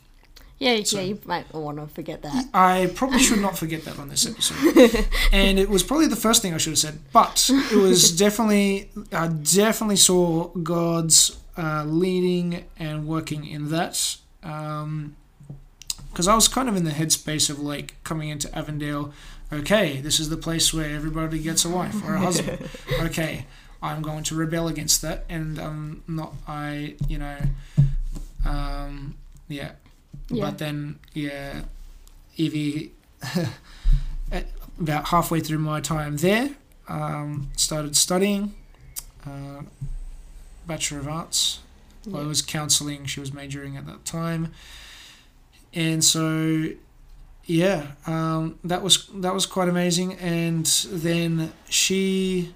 [0.59, 1.03] yeah, So- yeah.
[1.03, 2.45] You might want to forget that.
[2.53, 5.07] I probably should not forget that on this episode.
[5.31, 8.89] and it was probably the first thing I should have said, but it was definitely,
[9.11, 14.17] I definitely saw God's uh, leading and working in that.
[16.11, 19.13] Because I was kind of in the headspace of like coming into Avondale,
[19.51, 22.67] okay, this is the place where everybody gets a wife or a husband.
[23.01, 23.45] Okay,
[23.81, 27.37] I'm going to rebel against that, and I'm not, I, you know,
[28.45, 29.15] um,
[29.47, 29.71] yeah,
[30.29, 30.45] Yeah.
[30.45, 31.61] but then, yeah,
[32.37, 32.91] Evie,
[34.31, 34.45] at
[34.79, 36.51] about halfway through my time there,
[36.87, 38.53] um, started studying
[39.25, 39.61] uh,
[40.67, 41.59] Bachelor of Arts.
[42.13, 44.51] I was counselling, she was majoring at that time.
[45.73, 46.69] And so,
[47.45, 50.13] yeah, um, that was that was quite amazing.
[50.15, 52.53] And then she,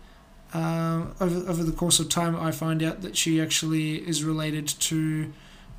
[0.54, 4.68] um, over, over the course of time, I find out that she actually is related
[4.68, 5.32] to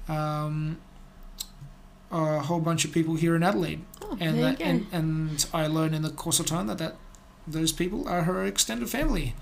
[0.09, 0.79] um,
[2.11, 5.95] a whole bunch of people here in Adelaide, Oh, and that, and and I learned
[5.95, 6.97] in the course of time that that
[7.47, 9.35] those people are her extended family,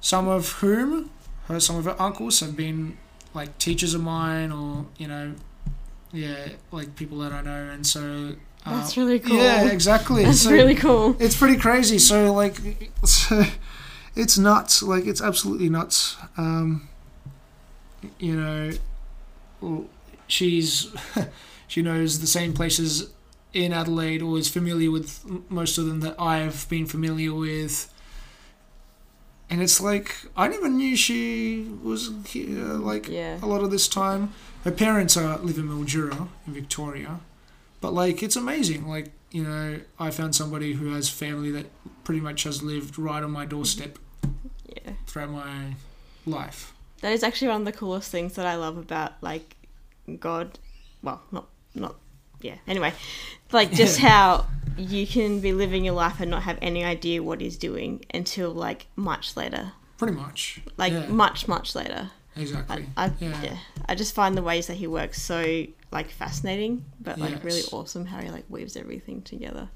[0.00, 1.10] some of whom
[1.46, 2.98] her some of her uncles have been
[3.34, 5.34] like teachers of mine or you know,
[6.12, 8.34] yeah, like people that I know, and so.
[8.66, 9.36] Uh, That's really cool.
[9.36, 10.24] Yeah, exactly.
[10.24, 11.16] That's So- really cool.
[11.20, 11.98] it's pretty crazy.
[11.98, 12.56] So like,
[13.04, 13.44] so
[14.16, 14.82] it's nuts.
[14.82, 16.16] Like it's absolutely nuts.
[16.36, 16.88] Um,
[18.18, 19.88] you know,
[20.26, 20.88] she's
[21.68, 23.10] she knows the same places
[23.54, 27.92] in Adelaide or is familiar with most of them that I've been familiar with.
[29.50, 32.64] And it's like I never knew she was here.
[32.74, 33.38] Like Yeah.
[33.42, 34.34] a lot of this time.
[34.64, 37.20] Her parents are live in Mildura in Victoria,
[37.80, 38.86] but like it's amazing.
[38.88, 41.66] Like you know, I found somebody who has family that
[42.04, 43.98] pretty much has lived right on my doorstep
[44.66, 44.92] Yeah.
[45.06, 45.74] throughout my
[46.26, 46.72] life.
[47.02, 49.56] That is actually one of the coolest things that I love about like
[50.18, 50.58] God.
[51.02, 51.96] Well, not not
[52.40, 52.56] yeah.
[52.66, 52.92] Anyway,
[53.52, 57.40] like just how you can be living your life and not have any idea what
[57.40, 60.60] he's doing until like much later, Pretty much.
[60.76, 61.06] like Yeah.
[61.06, 62.10] much much later.
[62.38, 62.86] I, Exactly.
[62.96, 63.42] I Yeah.
[63.42, 63.56] yeah.
[63.88, 68.06] I just find the ways that he works so like fascinating, but like really awesome
[68.06, 69.68] how he like weaves everything together.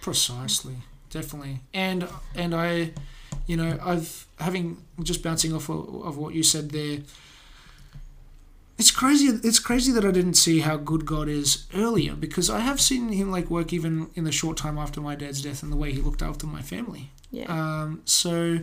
[0.00, 0.76] Precisely,
[1.10, 2.92] definitely, and and I,
[3.46, 6.98] you know, I've having just bouncing off of, of what you said there.
[8.78, 9.26] It's crazy.
[9.42, 13.08] It's crazy that I didn't see how good God is earlier because I have seen
[13.08, 15.92] him like work even in the short time after my dad's death and the way
[15.92, 17.10] he looked after my family.
[17.30, 17.46] Yeah.
[17.48, 18.58] Um, so,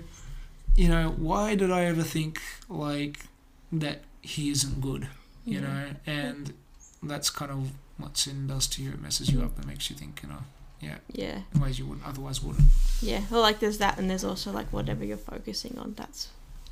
[0.76, 3.26] you know, why did I ever think like
[3.72, 5.08] that he isn't good?
[5.46, 5.62] You Yeah.
[5.62, 6.54] know, and
[7.02, 8.92] that's kind of what sin does to you.
[8.92, 10.44] It messes you up and makes you think, you know,
[10.80, 11.42] yeah, yeah.
[11.54, 12.68] in ways you wouldn't otherwise wouldn't.
[13.02, 15.94] Yeah, well, like there's that, and there's also like whatever you're focusing on.
[15.96, 16.30] That's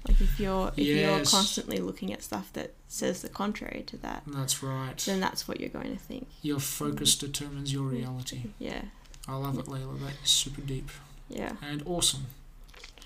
[0.07, 4.23] like if you're if you're constantly looking at stuff that says the contrary to that,
[4.25, 4.97] That's right.
[5.05, 6.27] then that's what you're going to think.
[6.41, 8.45] Your focus determines your reality.
[8.57, 8.81] Yeah,
[9.27, 9.99] I love it, Layla.
[9.99, 10.89] That is super deep
[11.29, 11.53] yeah.
[11.61, 12.25] and awesome.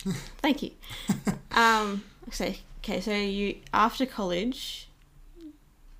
[0.41, 0.71] Thank you.
[1.51, 4.87] um, so okay, so you after college,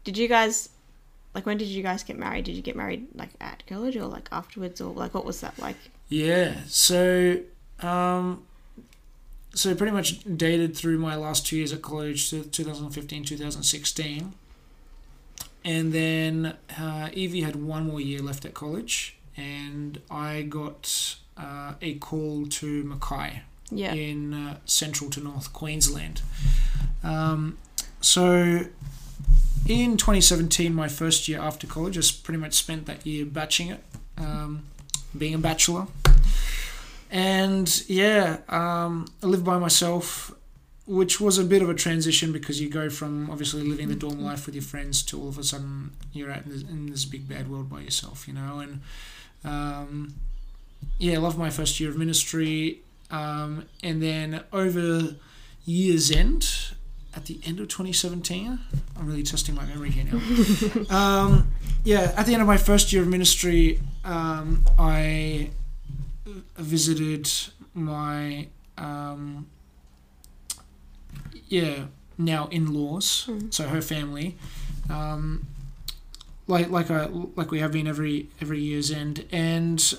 [0.04, 0.70] did you guys
[1.34, 2.46] like when did you guys get married?
[2.46, 5.58] Did you get married like at college or like afterwards or like what was that
[5.60, 5.78] like?
[6.08, 6.56] Yeah.
[6.68, 7.40] So,
[7.82, 8.44] um,
[9.54, 14.34] so pretty much dated through my last two years at college, to 2015, 2016.
[15.64, 21.74] And then uh, Evie had one more year left at college, and I got uh,
[21.82, 23.42] a call to Mackay
[23.72, 23.94] Yeah.
[23.94, 26.22] in uh, central to north Queensland.
[27.04, 27.58] Um,
[28.02, 28.66] so
[29.68, 33.84] in 2017, my first year after college, I pretty much spent that year batching it,
[34.18, 34.64] um,
[35.18, 35.88] being a bachelor.
[37.10, 40.34] And yeah, um, I lived by myself,
[40.86, 44.22] which was a bit of a transition because you go from obviously living the dorm
[44.22, 47.06] life with your friends to all of a sudden you're out in this, in this
[47.06, 48.60] big bad world by yourself, you know.
[48.60, 48.82] And
[49.44, 50.14] um,
[51.00, 52.82] yeah, I loved my first year of ministry.
[53.12, 55.16] Um, and then over
[55.66, 56.48] year's end,
[57.16, 58.60] at the end of 2017,
[58.98, 60.90] I'm really testing my memory here now.
[60.96, 61.52] um,
[61.84, 65.52] yeah, at the end of my first year of ministry, um, I
[66.58, 67.30] visited
[67.74, 69.48] my um,
[71.48, 71.86] yeah
[72.18, 73.54] now in-laws, Mm.
[73.54, 74.38] so her family,
[74.90, 75.46] um,
[76.48, 79.98] like like I like we have been every every year's end, and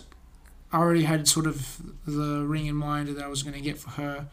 [0.76, 3.78] I already had sort of the ring in mind that I was going to get
[3.78, 4.26] for her,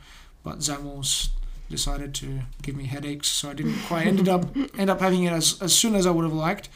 [0.43, 1.29] but Zamos
[1.69, 4.45] decided to give me headaches, so I didn't quite ended up
[4.77, 6.67] end up having it as as soon as I would have liked.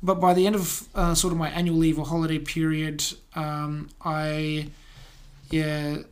[0.00, 3.02] But by the end of uh, sort of my annual leave or holiday period,
[3.34, 4.68] um, I
[5.50, 6.02] yeah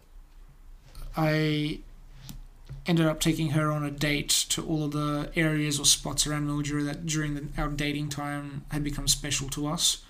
[1.17, 1.79] I
[2.87, 6.49] ended up taking her on a date to all of the areas or spots around
[6.49, 10.03] Mildura that during the, our dating time had become special to us.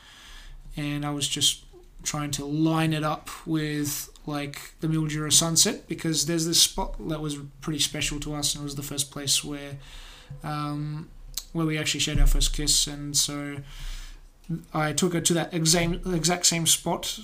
[0.74, 1.64] And I was just
[2.04, 7.20] trying to line it up with like the Mildura sunset because there's this spot that
[7.20, 9.76] was pretty special to us and it was the first place where
[10.42, 11.08] um,
[11.52, 13.56] where we actually shared our first kiss and so
[14.72, 17.18] I took her to that exact exact same spot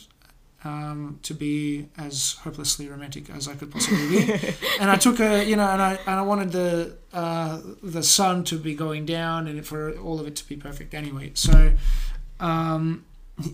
[0.64, 4.32] um, to be as hopelessly romantic as I could possibly be
[4.80, 8.44] and I took her, you know, and I and I wanted the uh, the sun
[8.44, 11.32] to be going down and for all of it to be perfect anyway.
[11.34, 11.72] So,
[12.38, 13.04] um,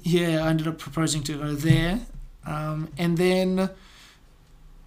[0.03, 2.01] yeah, I ended up proposing to her there,
[2.47, 3.71] um, and then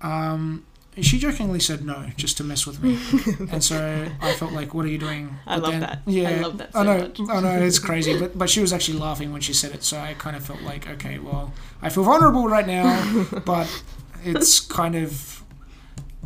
[0.02, 0.66] um,
[1.02, 2.98] she jokingly said no just to mess with me,
[3.52, 5.36] and so I felt like, what are you doing?
[5.46, 6.00] I But love then- that.
[6.06, 7.20] Yeah, I love that so I know, much.
[7.30, 9.98] I know, it's crazy, but but she was actually laughing when she said it, so
[9.98, 13.68] I kind of felt like, okay, well, I feel vulnerable right now, but
[14.24, 15.44] it's kind of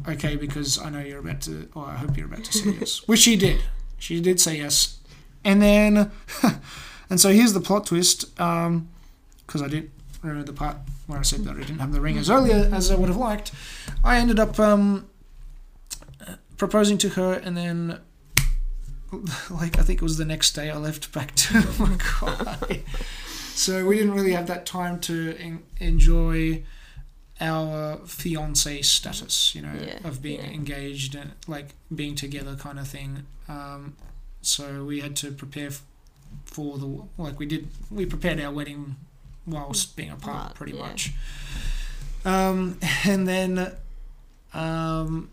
[0.08, 3.08] okay because I know you're about to, or I hope you're about to say yes,
[3.08, 3.62] which she did.
[4.00, 5.00] She did say yes,
[5.46, 6.12] and then,
[7.10, 11.44] and so here's the plot twist, because I didn't remember the part where I said
[11.46, 13.52] that I didn't have the ring as early as I would have liked.
[14.04, 15.08] I ended up um,
[16.58, 18.00] proposing to her, and then,
[19.50, 21.98] like I think it was the next day, I left back to my
[22.44, 22.84] Mackay.
[23.54, 26.64] so we didn't really have that time to en- enjoy
[27.42, 30.52] our fiance status, you know, Yeah, of being yeah.
[30.52, 33.26] engaged and like being together kind of thing.
[33.50, 33.96] Um,
[34.42, 35.84] so we had to prepare f-
[36.46, 37.68] for the like we did.
[37.90, 38.96] We prepared our wedding
[39.46, 40.82] whilst being apart, Apart, pretty yeah.
[40.82, 41.12] much.
[42.26, 43.76] Um, and then,
[44.54, 45.30] um,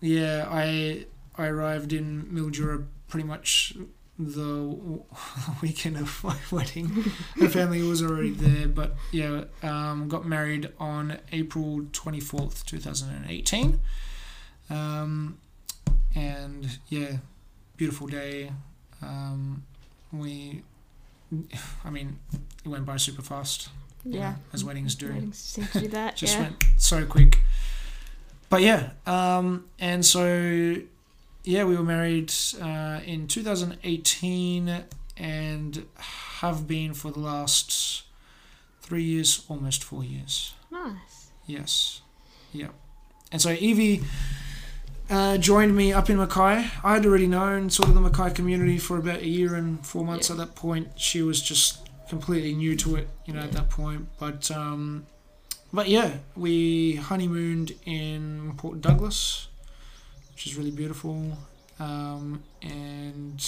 [0.00, 3.74] yeah, I I arrived in Mildura pretty much
[4.18, 5.00] the
[5.62, 7.04] weekend of my wedding.
[7.38, 12.78] Her family was already there, but yeah, um, got married on April twenty fourth, two
[12.78, 13.80] thousand and eighteen.
[14.70, 15.38] Um,
[16.14, 17.18] and yeah,
[17.76, 18.52] beautiful day.
[19.00, 19.62] Um,
[20.12, 20.62] we,
[21.84, 22.18] I mean,
[22.64, 23.68] it went by super fast.
[24.04, 24.34] you know, Yeah.
[24.52, 26.16] as weddings do Weddings seem to do that.
[26.22, 26.42] just yeah.
[26.42, 27.40] went so quick.
[28.50, 30.76] But yeah, um, and so
[31.44, 34.84] yeah, we were married uh, in 2018
[35.16, 38.04] and have been for the last
[38.80, 40.54] three years, almost four years.
[40.70, 41.30] Nice.
[41.46, 42.00] Yes,
[42.52, 42.68] yeah.
[43.32, 44.02] And so Evie
[45.10, 46.66] uh, joined me up in Mackay.
[46.84, 50.04] I had already known sort of the Mackay community for about a year and four
[50.04, 50.34] months Yeah.
[50.34, 50.88] at that point.
[50.96, 54.08] She was just completely new to it, you know, at that point.
[54.18, 55.06] But um,
[55.72, 59.48] but yeah, we honeymooned in Port Douglas,
[60.32, 61.36] which is really beautiful,
[61.78, 63.44] um, and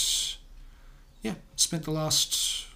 [1.22, 2.66] yeah, spent the last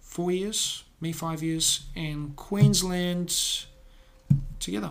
[0.00, 3.64] four years, me five years in Queensland
[4.60, 4.90] together,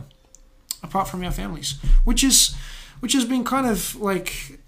[0.83, 1.75] apart from our families,
[2.05, 2.55] which is
[2.99, 4.59] which has been kind of like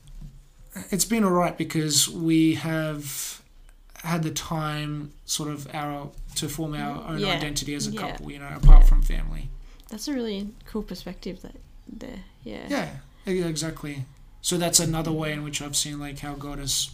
[0.91, 3.41] it's been alright because we have
[4.03, 7.30] had the time sort of our to form our own Yeah.
[7.34, 7.99] identity as a Yeah.
[8.01, 8.86] couple, you know, apart Yeah.
[8.86, 9.49] from family.
[9.89, 11.55] That's a really cool perspective that
[11.88, 12.19] there.
[12.43, 12.67] Yeah.
[13.25, 14.05] Yeah, exactly.
[14.41, 16.91] So that's another way in which I've seen like how God has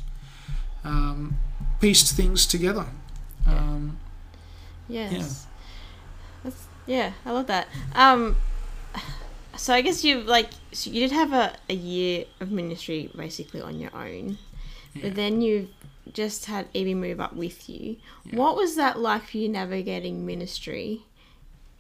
[0.84, 1.38] um,
[1.80, 2.88] pieced things together.
[3.46, 3.98] Um,
[4.88, 5.46] Yes.
[6.44, 7.68] That's yeah, I love that.
[7.96, 8.36] Um
[9.58, 13.62] so I guess you like so you did have a, a year of ministry basically
[13.62, 14.38] on your own.
[14.94, 15.04] yeah.
[15.04, 15.70] But then you
[16.14, 17.98] just had Evie move up with you.
[18.26, 18.38] Yeah.
[18.38, 21.02] What was that like for you navigating ministry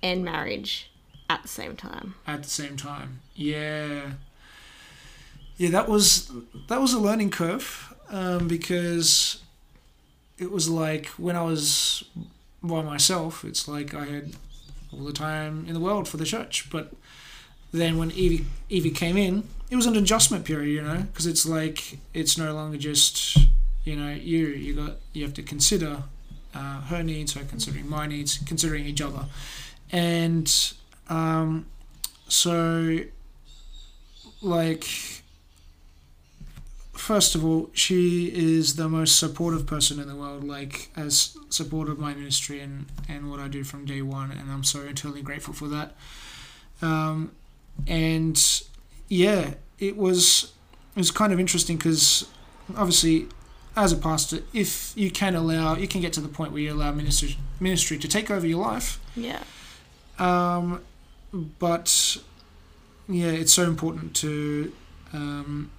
[0.01, 0.91] and marriage
[1.29, 2.15] at the same time?
[2.27, 3.21] at the same time.
[3.35, 4.11] Yeah,
[5.57, 6.31] yeah, that was
[6.67, 9.41] that was a learning curve um, because
[10.37, 12.03] it was like when I was
[12.61, 14.33] by myself, it's like I had
[14.91, 16.93] all the time in the world for the church, but
[17.75, 21.45] then when Evie Evie came in, it was an adjustment period, you know, because it's
[21.45, 23.37] like it's no longer just
[23.83, 26.03] you know you you got you have to consider
[26.53, 29.25] uh, her needs, her considering my needs, considering each other,
[29.91, 30.73] and
[31.09, 31.65] um,
[32.27, 32.99] so
[34.41, 34.85] like
[36.93, 41.99] first of all she is the most supportive person in the world like has supported
[41.99, 45.53] my ministry and and what i do from day one and i'm so eternally grateful
[45.53, 45.93] for that.
[46.81, 47.31] Um,
[47.87, 48.61] and
[49.07, 50.53] yeah it was
[50.95, 52.27] it was kind of interesting because
[52.75, 53.27] obviously
[53.75, 56.71] as a pastor if you can allow you can get to the point where you
[56.73, 59.43] allow ministry ministry to take over your life Yeah.
[60.17, 60.81] um,
[61.59, 62.17] but
[63.07, 64.71] yeah, it's so important to
[65.13, 65.69] um,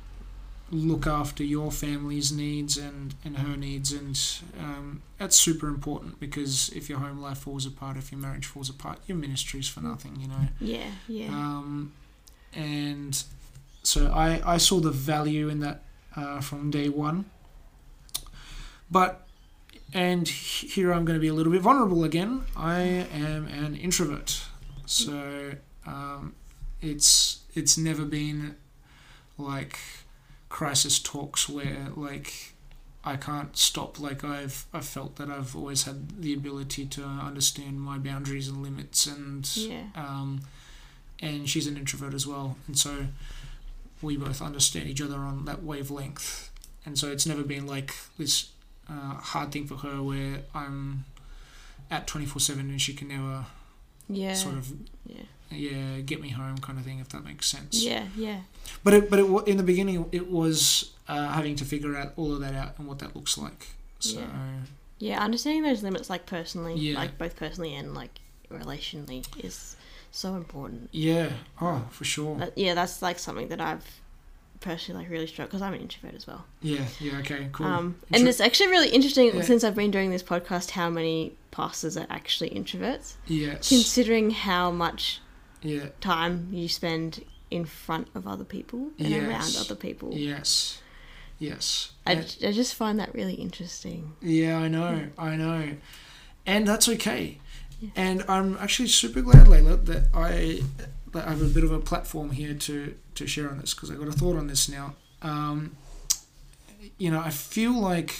[0.70, 4.20] look after your family's needs and, and her needs, and
[4.58, 8.68] um, that's super important because if your home life falls apart, if your marriage falls
[8.68, 10.48] apart, your ministry's for nothing, you know.
[10.60, 11.28] Yeah, yeah.
[11.28, 11.92] Um,
[12.52, 13.22] and
[13.82, 15.82] so I, I saw the value in that
[16.16, 17.26] uh, from day one.
[18.90, 19.26] But,
[19.92, 22.44] and here I'm going to be a little bit vulnerable again.
[22.56, 24.42] I am an introvert.
[24.86, 25.52] So
[25.86, 26.34] um,
[26.80, 28.56] it's it's never been
[29.38, 29.78] like
[30.56, 32.54] crisis talks where like
[33.04, 34.00] I can't stop.
[34.00, 38.62] Like I've I've felt that I've always had the ability to understand my boundaries and
[38.62, 39.84] limits and yeah.
[39.94, 40.40] um,
[41.20, 42.92] and she's an introvert as well, and so
[44.00, 46.50] we both understand each other on that wavelength,
[46.86, 48.48] and so it's never been like this
[48.88, 51.04] uh, hard thing for her where I'm
[51.90, 53.44] at twenty four seven and she can never
[54.08, 54.32] Yeah.
[54.34, 54.72] sort of
[55.04, 55.26] yeah.
[55.50, 57.82] Yeah get me home kind of thing if that makes sense.
[57.84, 58.40] Yeah, yeah.
[58.84, 62.32] But it, but it, in the beginning it was uh, having to figure out all
[62.32, 63.68] of that out and what that looks like.
[64.00, 64.26] So Yeah.
[64.98, 66.96] Yeah, understanding those limits like personally, Yeah.
[66.96, 68.18] like both personally and like
[68.50, 69.76] relationally is
[70.10, 70.88] so important.
[70.92, 71.30] yeah,
[71.60, 72.36] oh for sure.
[72.38, 73.84] That, yeah, that's like something that I've
[74.60, 76.46] personally like really struggled because I'm an introvert as well.
[76.62, 77.66] Yeah, yeah, okay, cool.
[77.66, 79.42] Um, Intro- and it's actually really interesting Yeah.
[79.42, 84.70] since I've been doing this podcast how many pastors are actually introverts, yes, considering how
[84.70, 85.20] much
[85.68, 90.12] yeah, time you spend in front of other people and around other people.
[90.12, 90.80] yes,
[91.38, 91.92] yes.
[92.06, 94.12] I, I just find that really interesting.
[94.20, 95.70] Yeah, I know, I know,
[96.44, 97.38] and that's okay.
[97.80, 97.90] Yeah.
[97.94, 100.62] And I'm actually super glad, Layla, that I
[101.12, 103.90] that I have a bit of a platform here to to share on this because
[103.90, 104.94] I got a thought on this now.
[105.22, 105.76] Um,
[106.98, 108.14] you know, I feel like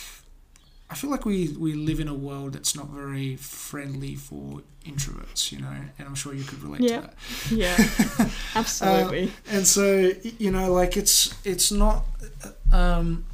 [0.89, 5.51] I feel like we we live in a world that's not very friendly for introverts.
[5.53, 7.01] You know, and I'm sure you could relate Yeah.
[7.01, 7.15] to that.
[7.51, 9.33] Yeah, absolutely.
[9.51, 12.05] and so you know like it's it's not
[12.73, 13.25] um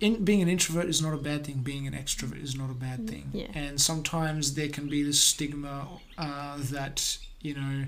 [0.00, 2.74] in being an introvert is not a bad thing being an extrovert is not a
[2.74, 3.48] bad thing Yeah.
[3.54, 7.84] and sometimes there can be this stigma uh, that you know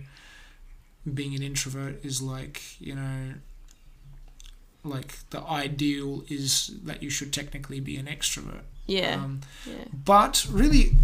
[1.14, 3.34] being an introvert is like you know
[4.84, 10.46] like the ideal is that you should technically be an extrovert yeah, um, yeah, but
[10.50, 10.96] really,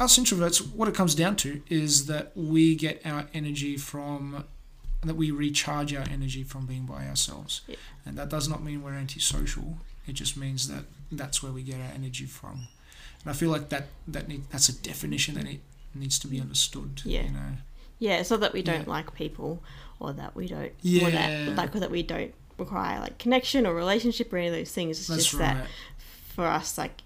[0.00, 4.44] us introverts, what it comes down to is that we get our energy from,
[5.04, 7.60] that we recharge our energy from being by ourselves.
[7.66, 7.76] Yeah.
[8.04, 9.78] And that does not mean we're antisocial.
[10.06, 12.68] It just means that that's where we get our energy from.
[13.22, 15.60] And I feel like that, that need, that's a definition that it
[15.94, 17.02] needs to be understood.
[17.04, 17.24] Yeah.
[17.24, 17.52] You know?
[17.98, 18.22] yeah.
[18.30, 18.92] Not that we don't Yeah.
[18.92, 19.62] like people,
[20.00, 21.10] or that we don't, or Yeah.
[21.10, 24.72] that like or that we don't require like connection or relationship or any of those
[24.72, 24.98] things.
[24.98, 25.54] It's That's just right.
[25.54, 25.66] that
[26.34, 27.02] for us, like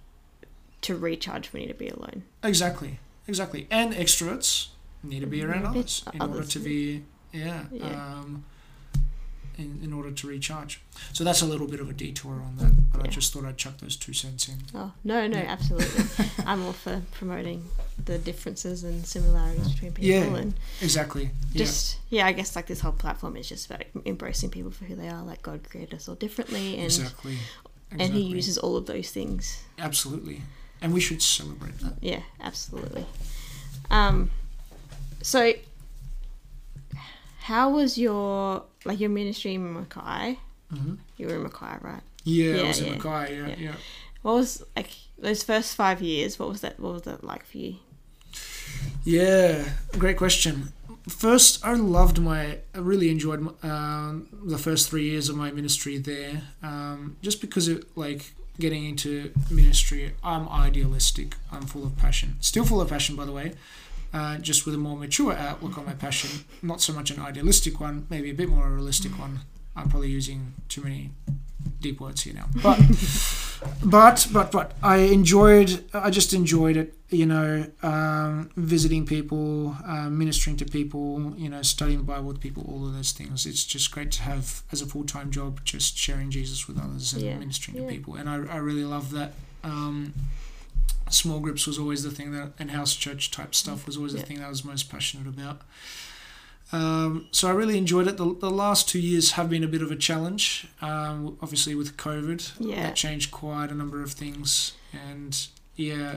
[0.82, 2.24] to recharge, we need to be alone.
[2.42, 2.98] Exactly.
[3.28, 3.66] Exactly.
[3.70, 4.68] And extroverts
[5.02, 7.86] need to be around Need others in order to be, yeah, Yeah.
[7.86, 8.44] Um,
[9.58, 10.80] in, in order to recharge.
[11.12, 13.56] So that's a little bit of a detour on that, but I just thought I'd
[13.58, 14.56] chuck those two cents in.
[14.74, 15.44] Oh no, no, Yeah.
[15.52, 16.04] absolutely.
[16.46, 17.64] I'm all for promoting
[18.04, 20.36] the differences and similarities between people, Yeah.
[20.36, 21.30] and Exactly.
[21.54, 22.26] just yeah.
[22.26, 25.22] I guess like this whole platform is just about embracing people for who they are.
[25.22, 27.36] Like God created us all differently, and Exactly.
[27.90, 29.62] and He uses all of those things.
[29.78, 30.42] Absolutely.
[30.82, 31.94] And we should celebrate that.
[32.00, 33.04] Yeah, absolutely.
[33.90, 34.30] Um,
[35.20, 35.52] so
[37.40, 40.38] how was your like your ministry in Mackay?
[40.72, 42.02] hmm You were in Mackay, right?
[42.24, 42.92] Yeah, I Yeah, was in yeah.
[42.92, 43.36] Mackay.
[43.36, 43.54] Yeah, Yeah.
[43.58, 43.74] yeah.
[44.22, 46.38] What was like those first five years?
[46.38, 46.78] What was that?
[46.78, 47.76] What was that like for you?
[49.04, 49.64] Yeah,
[49.98, 50.72] great question.
[51.08, 55.96] First, I loved my, I really enjoyed um, the first three years of my ministry
[55.98, 60.12] there, um, just because it like getting into ministry.
[60.22, 61.36] I'm idealistic.
[61.50, 62.36] I'm full of passion.
[62.40, 63.54] Still full of passion, by the way.
[64.12, 67.78] Uh, just with a more mature outlook on my passion, not so much an idealistic
[67.80, 69.38] one, maybe a bit more a realistic one.
[69.76, 71.10] I'm probably using too many
[71.80, 72.76] deep words here now, but
[73.84, 75.84] but but but I enjoyed.
[75.94, 76.94] I just enjoyed it.
[77.10, 81.32] You know, um, visiting people, uh, ministering to people.
[81.36, 82.64] You know, studying the Bible with people.
[82.68, 83.46] All of those things.
[83.46, 87.12] It's just great to have as a full time job, just sharing Jesus with others
[87.12, 87.38] and Yeah.
[87.38, 87.84] ministering Yeah.
[87.84, 88.14] to people.
[88.16, 89.34] And I, I really love that.
[89.62, 90.14] Um,
[91.10, 94.18] small groups was always the thing that, and house church type stuff was always the
[94.20, 94.24] Yeah.
[94.24, 95.62] thing that I was most passionate about.
[96.72, 98.16] Um, so I really enjoyed it.
[98.16, 100.68] The, the last two years have been a bit of a challenge.
[100.80, 102.82] Um, obviously with COVID, Yeah.
[102.84, 104.72] that changed quite a number of things.
[104.92, 105.36] And
[105.74, 106.16] yeah,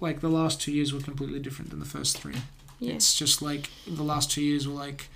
[0.00, 2.36] like the last two years were completely different than the first three.
[2.78, 2.94] Yeah.
[2.94, 5.08] It's just like the last two years were like,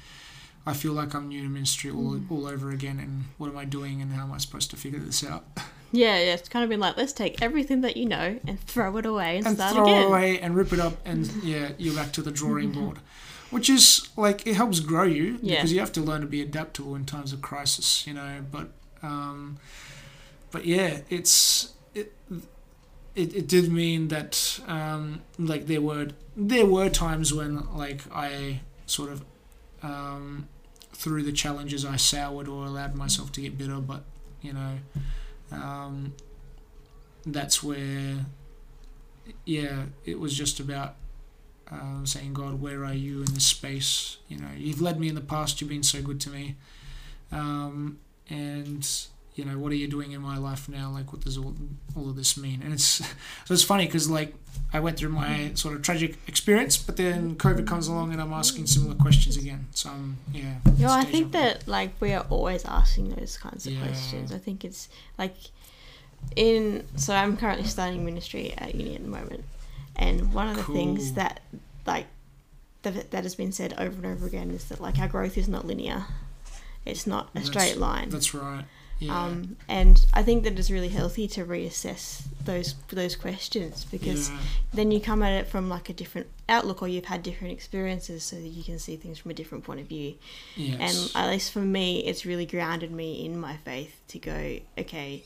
[0.66, 2.30] I feel like I'm new to ministry all, Mm.
[2.30, 2.98] all over again.
[2.98, 5.44] And what am I doing and how am I supposed to figure this out?
[5.96, 6.34] Yeah, yeah.
[6.34, 9.36] It's kind of been like, let's take everything that you know and throw it away
[9.36, 9.48] and, start again.
[9.48, 10.02] and start throw again.
[10.02, 12.98] it away and rip it up and yeah you're back to the drawing board
[13.50, 15.56] which is like it helps grow you Yeah.
[15.56, 18.68] because you have to learn to be adaptable in times of crisis you know but
[19.02, 19.58] um
[20.50, 22.12] but yeah it's it
[23.14, 28.60] it, it did mean that um like there were there were times when like i
[28.86, 29.24] sort of
[29.82, 30.48] um
[30.92, 34.02] through the challenges i soured or allowed myself to get bitter but
[34.42, 34.78] you know
[35.52, 36.14] um
[37.26, 38.26] that's where
[39.44, 40.96] yeah, it was just about
[41.70, 44.18] um, saying, God, where are you in this space?
[44.28, 45.60] You know, you've led me in the past.
[45.60, 46.56] You've been so good to me,
[47.32, 48.86] um, and
[49.34, 50.90] you know, what are you doing in my life now?
[50.90, 51.54] Like, what does all,
[51.96, 52.62] all of this mean?
[52.62, 53.04] And it's so
[53.54, 54.34] it's funny because like
[54.72, 58.32] I went through my sort of tragic experience, but then COVID comes along and I'm
[58.32, 59.66] asking similar questions again.
[59.72, 60.54] So um, I'm yeah.
[60.76, 63.84] Yeah, I think that like we are always asking those kinds of Yeah.
[63.86, 64.32] questions.
[64.32, 65.34] I think it's like
[66.36, 69.44] in so I'm currently studying ministry at uni at the moment,
[69.96, 71.40] and one of the things that
[71.86, 72.06] like
[72.82, 75.48] that that has been said over and over again is that like our growth is
[75.48, 76.04] not linear.
[76.84, 78.10] It's not a That's- straight line.
[78.10, 78.64] That's right.
[79.06, 79.24] Yeah.
[79.24, 84.38] Um, and I think that it's really healthy to reassess those those questions because yeah.
[84.72, 88.22] then you come at it from like a different outlook or you've had different experiences
[88.22, 90.14] so that you can see things from a different point of view.
[90.56, 90.78] Yes.
[91.14, 95.22] And at least for me, it's really grounded me in my faith to go, okay,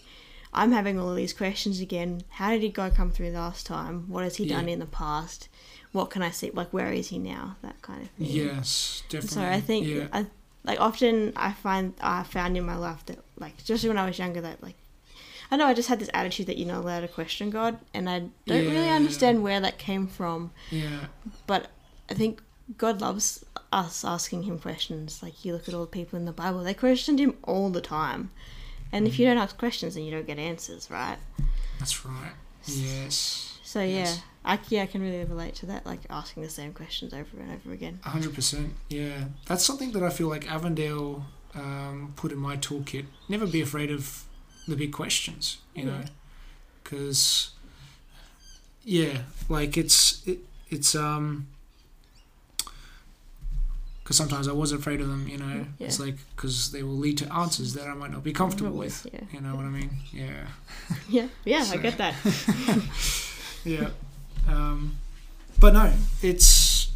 [0.53, 2.23] I'm having all of these questions again.
[2.31, 4.09] How did God come through last time?
[4.09, 4.57] What has He Yeah.
[4.57, 5.49] done in the past?
[5.93, 6.51] What can I see?
[6.51, 7.57] Like, where is He now?
[7.63, 8.27] That kind of thing.
[8.27, 9.35] yes, definitely.
[9.35, 10.09] So I think, yeah.
[10.13, 10.27] I,
[10.69, 14.19] like, often I find I found in my life that, like, especially when I was
[14.19, 14.77] younger, that like.
[15.51, 18.05] I know I just had this attitude that you're not allowed to question God, and
[18.11, 20.51] I don't really understand where that came from.
[20.71, 21.07] yeah.
[21.47, 21.71] But
[22.11, 22.43] I think
[22.77, 23.43] God loves
[23.73, 25.23] us asking him questions.
[25.23, 27.81] Like you look at all the people in the Bible, they questioned him all the
[27.81, 28.31] time.
[28.93, 29.31] And if you Mm.
[29.31, 31.17] don't ask questions, then you don't get answers, right?
[31.79, 32.33] That's right.
[32.67, 33.48] Yes.
[33.69, 34.17] So Yes.
[34.17, 37.29] yeah, I yeah I can really relate to that, like asking the same questions over
[37.39, 37.99] and over again.
[38.03, 38.73] Hundred percent.
[38.89, 43.05] Yeah, that's something that I feel like Avondale um, put in my toolkit.
[43.29, 44.25] Never be afraid of
[44.67, 45.59] the big questions.
[45.75, 46.01] You know,
[46.83, 47.51] because
[48.85, 49.19] yeah,
[49.51, 50.39] like it's it,
[50.71, 51.49] it's um.
[54.03, 55.67] Because sometimes I was afraid of them, you know.
[55.79, 55.89] Yeah.
[55.89, 59.07] It's like because they will lead to answers that I might not be comfortable with.
[59.13, 59.91] Yeah, You know what I mean?
[60.11, 60.47] Yeah.
[61.11, 61.67] yeah, yeah.
[61.71, 62.15] I get that.
[63.69, 63.91] yeah.
[64.49, 64.97] Um,
[65.61, 65.93] but no,
[66.23, 66.91] it's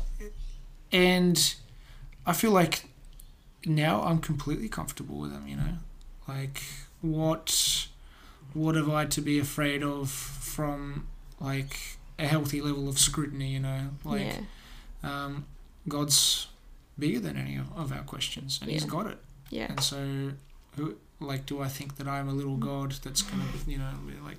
[0.93, 1.55] and
[2.27, 2.87] I feel like
[3.67, 5.47] now I'm completely comfortable with them.
[5.47, 5.75] You know,
[6.29, 6.63] like
[7.01, 7.87] what
[8.55, 11.07] what have I to be afraid of from
[11.41, 13.51] like a healthy level of scrutiny?
[13.53, 14.41] You know, like yeah,
[15.25, 15.45] um,
[15.89, 16.49] God's
[16.99, 19.19] bigger than any of- of our questions, and He's got it.
[19.51, 20.33] yeah, And so,
[20.77, 23.91] who like do I think that I'm a little god that's gonna, you know,
[24.25, 24.39] like,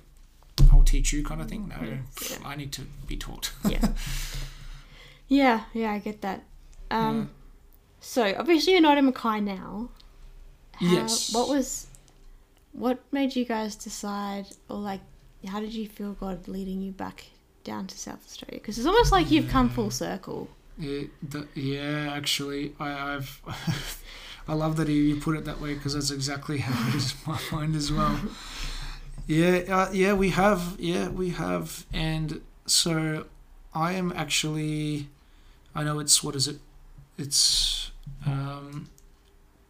[0.72, 1.68] I'll teach you kind of thing?
[1.68, 1.76] No,
[2.30, 2.36] Yeah.
[2.44, 3.52] I need to be taught.
[3.68, 3.88] yeah,
[5.28, 5.92] yeah, yeah.
[5.92, 6.44] I get that.
[6.90, 7.30] Um,
[8.00, 9.88] so obviously you're not in Mackay now.
[10.74, 11.32] How, Yes.
[11.34, 11.86] What was,
[12.72, 15.00] what made you guys decide, or like,
[15.46, 17.24] how did you feel God leading you back
[17.64, 18.60] down to South Australia?
[18.60, 20.48] Because it's almost like you've come full circle.
[20.78, 23.40] It, the, yeah, actually, I, I've.
[24.46, 27.12] I love that you, you put it that way because that's exactly how it is
[27.26, 28.20] in my mind as well.
[29.26, 33.26] Yeah, uh, yeah, we have, yeah, we have, and so
[33.74, 35.08] I am actually.
[35.74, 36.58] I know it's what is it?
[37.16, 37.90] It's
[38.26, 38.90] um,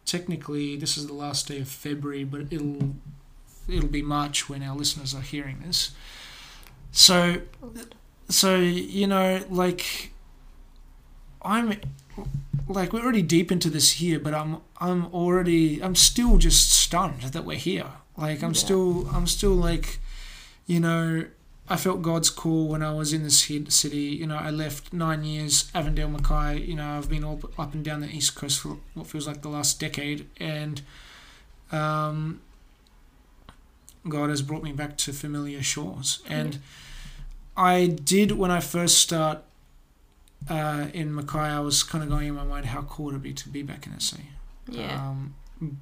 [0.05, 2.95] technically this is the last day of February, but it'll
[3.67, 5.91] it'll be March when our listeners are hearing this.
[6.91, 7.41] So,
[8.29, 10.11] so you know, like,
[11.41, 11.79] I'm
[12.67, 17.21] like we're already deep into this here, but I'm I'm already I'm still just stunned
[17.21, 17.91] that we're here.
[18.17, 18.59] Like I'm Yeah.
[18.59, 19.99] still I'm still like,
[20.65, 21.25] you know,
[21.67, 23.97] I felt God's call when I was in this city.
[23.97, 26.61] You know, I left nine years Avondale Mackay.
[26.61, 29.41] You know, I've been all up and down the east coast for what feels like
[29.41, 30.81] the last decade, and
[31.71, 32.41] um,
[34.07, 36.21] God has brought me back to familiar shores.
[36.29, 36.59] And
[37.57, 39.39] I did when I first start
[40.49, 41.39] uh, in Mackay.
[41.39, 43.49] I was kind of going in my mind, how cool it would it be to
[43.49, 44.17] be back in SA?
[44.69, 44.93] Yeah.
[45.09, 45.33] Um,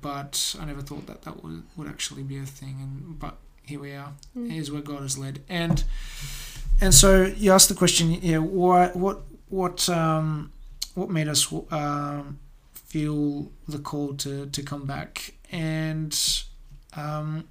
[0.01, 2.77] but I never thought that that would, would actually be a thing.
[2.81, 4.13] And but here we are.
[4.37, 4.51] Mm.
[4.51, 5.41] Here's where God has led.
[5.49, 5.83] And
[6.81, 10.51] and so you asked the question, yeah, why, what what um,
[10.95, 12.39] what made us um,
[12.73, 15.33] feel the call to to come back?
[15.51, 16.17] And
[16.95, 17.47] um,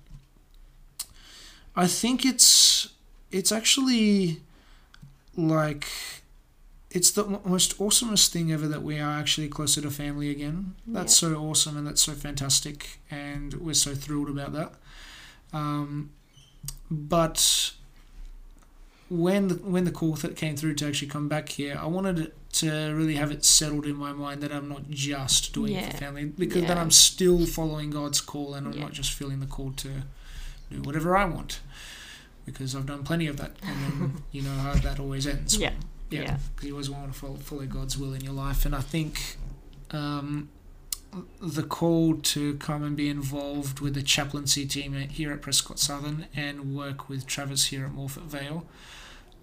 [1.75, 2.89] I think it's
[3.31, 4.41] it's actually
[5.37, 5.87] like
[6.95, 10.75] it's the most awesomest thing ever that we are actually closer to family again.
[10.87, 14.75] That's so awesome and that's so fantastic, and we're so thrilled about that.
[15.53, 16.11] Um,
[16.91, 17.73] but
[19.09, 22.33] when the when the call that came through to actually come back here, I wanted
[22.55, 25.97] to really have it settled in my mind that I'm not just doing it for
[25.99, 26.83] family, because then Yeah.
[26.83, 28.83] I'm still following God's call, and I'm Yeah.
[28.85, 29.89] not just feeling the call to
[30.71, 31.61] do whatever I want,
[32.45, 35.57] because I've done plenty of that, and then you know how that always ends.
[35.57, 35.73] Yeah.
[36.13, 36.37] Yeah, Yeah.
[36.55, 39.37] because you always want to follow, follow God's will in your life, and I think
[39.91, 40.49] um,
[41.41, 46.27] the call to come and be involved with the chaplaincy team here at Prescott Southern
[46.35, 48.65] and work with Travis here at Morphett Vale,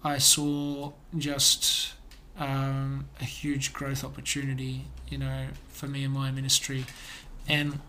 [0.02, 1.92] I saw just
[2.38, 6.86] um, a huge growth opportunity, you know, for me and my ministry,
[7.48, 7.80] and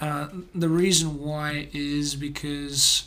[0.00, 3.04] uh, the reason why is because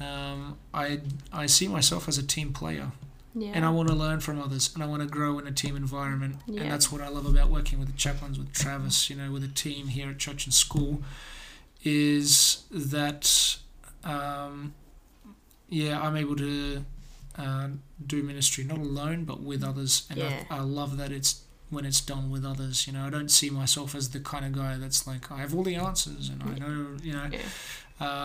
[0.00, 1.00] um, I
[1.32, 2.92] I see myself as a team player
[3.34, 3.52] Yeah.
[3.54, 5.76] and I want to learn from others and I want to grow in a team
[5.76, 6.62] environment Yeah.
[6.62, 9.44] and that's what I love about working with the chaplains with Travis you know with
[9.44, 11.02] a team here at church and school
[11.82, 13.56] is that
[14.04, 14.74] um,
[15.68, 16.84] yeah I'm able to
[17.38, 17.68] uh,
[18.06, 20.44] do ministry not alone but with others and Yeah.
[20.50, 23.48] I, I love that it's when it's done with others you know I don't see
[23.48, 26.58] myself as the kind of guy that's like I have all the answers and I
[26.58, 27.40] know you know Yeah.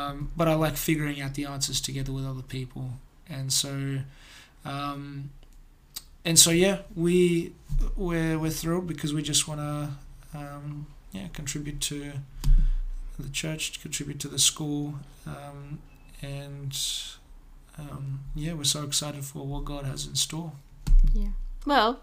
[0.10, 2.92] um, but I like figuring out the answers together with other people,
[3.30, 4.00] and so,
[4.66, 5.30] um,
[6.24, 7.54] and so yeah, we
[7.96, 12.14] we're we're thrilled because we just want to, um, yeah, contribute to
[13.20, 14.96] the church, contribute to the school,
[15.26, 15.80] um,
[16.22, 16.78] and
[17.78, 20.52] um, yeah, we're so excited for what God has in store.
[21.14, 21.30] Yeah.
[21.66, 22.02] Well,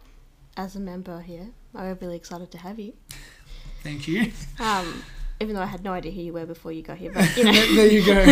[0.56, 2.94] as a member here, I'm really excited to have you.
[3.82, 4.30] Thank you.
[4.60, 5.02] Um,
[5.40, 7.44] even though I had no idea who you were before you got here, but you
[7.46, 8.22] know, there you go.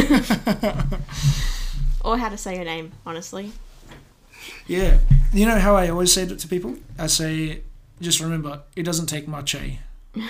[2.04, 3.52] or how to say your name, honestly.
[4.66, 4.99] Yeah,
[5.32, 6.76] you know how I always say it to people.
[6.99, 7.62] I say,
[8.01, 9.76] just remember, it doesn't take much, eh?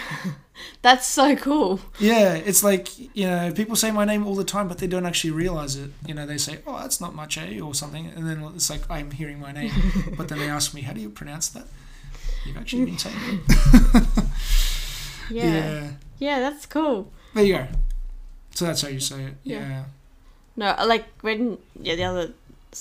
[0.83, 1.81] That's so cool.
[1.99, 5.07] Yeah, it's like, you know, people say my name all the time, but they don't
[5.07, 5.91] actually realize it.
[6.07, 7.61] You know, they say, oh, that's not much, eh?
[7.61, 8.07] Or something.
[8.15, 9.73] And then it's like, I'm hearing my name.
[10.19, 11.65] but then they ask me, how do you pronounce that?
[12.45, 14.15] You've actually been saying it.
[15.31, 15.91] Yeah.
[16.19, 16.41] yeah.
[16.41, 17.11] that's cool.
[17.35, 17.69] There you go.
[18.55, 19.35] So that's how you say it.
[19.45, 19.61] Yeah.
[19.61, 19.85] Yeah.
[20.57, 22.33] No, like when yeah the other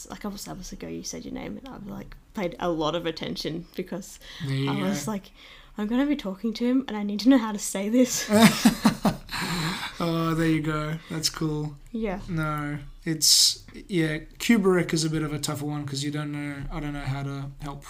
[0.10, 2.96] a couple of Sabbaths ago you said your name and I've like paid a lot
[2.96, 5.32] of attention because you I was like
[5.78, 8.28] I'm gonna be talking to him and I need to know how to say this.
[10.00, 10.96] oh, there you go.
[11.10, 11.76] That's cool.
[11.94, 12.20] yeah.
[12.28, 14.18] No, it's yeah.
[14.40, 16.64] Kuberek is a bit of a tougher one because you don't know.
[16.70, 17.86] I don't know how to help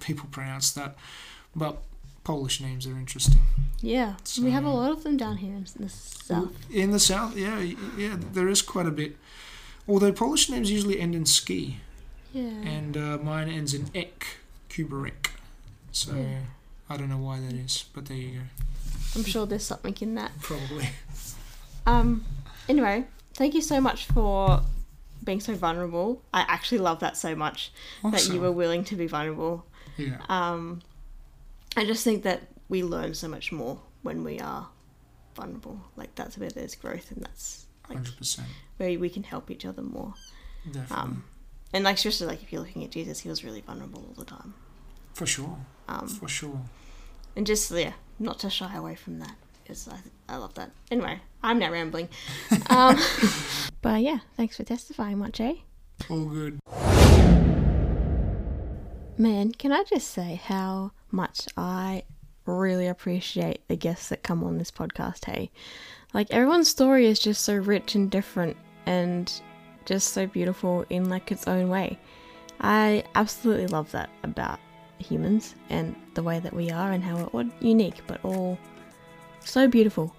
[0.00, 0.96] people pronounce that,
[1.54, 1.82] but
[2.24, 3.42] Polish names are interesting.
[3.80, 4.14] Yeah.
[4.40, 6.52] we have a lot of them down here in the south.
[6.70, 7.58] In the south, yeah,
[7.96, 9.16] yeah, there is quite a bit.
[9.88, 11.78] Although Polish names usually end in ski,
[12.32, 12.42] Yeah.
[12.42, 14.26] and uh, mine ends in ek,
[14.70, 15.30] Kuberek.
[15.90, 16.40] So Yeah.
[16.88, 18.44] I don't know why that is, but there you go.
[19.14, 20.32] I'm sure there's something in that.
[20.40, 20.88] Probably.
[21.86, 22.24] Um
[22.68, 23.04] anyway,
[23.34, 24.62] thank you so much for
[25.24, 26.22] being so vulnerable.
[26.32, 27.72] I actually love that so much
[28.04, 29.66] that you were willing to be vulnerable.
[29.96, 30.18] Yeah.
[30.28, 30.80] Um,
[31.76, 34.68] I just think that we learn so much more when we are
[35.34, 35.80] vulnerable.
[35.96, 38.48] Like that's where there's growth, and that's like Hundred percent.
[38.76, 40.14] Where we can help each other more.
[40.66, 40.96] Definitely.
[40.96, 41.24] Um,
[41.72, 44.24] and like especially like if you're looking at Jesus, he was really vulnerable all the
[44.24, 44.54] time.
[45.14, 45.58] For sure.
[45.88, 46.60] Um, For sure.
[47.36, 49.36] and just yeah, not to shy away from that.
[49.62, 49.98] Because I,
[50.28, 50.70] I love that.
[50.90, 52.08] Anyway, I'm now rambling.
[52.68, 52.98] Um,
[53.82, 55.54] but yeah, thanks for testifying, much, eh?
[56.08, 56.58] All good.
[59.18, 62.04] Man, can I just say how much I
[62.46, 65.24] really appreciate the guests that come on this podcast.
[65.24, 65.50] Hey,
[66.12, 69.32] like everyone's story is just so rich and different and
[69.84, 71.98] just so beautiful in like its own way.
[72.60, 74.60] I absolutely love that about
[74.98, 78.58] humans and the way that we are and how we're all unique but all
[79.40, 80.14] so beautiful.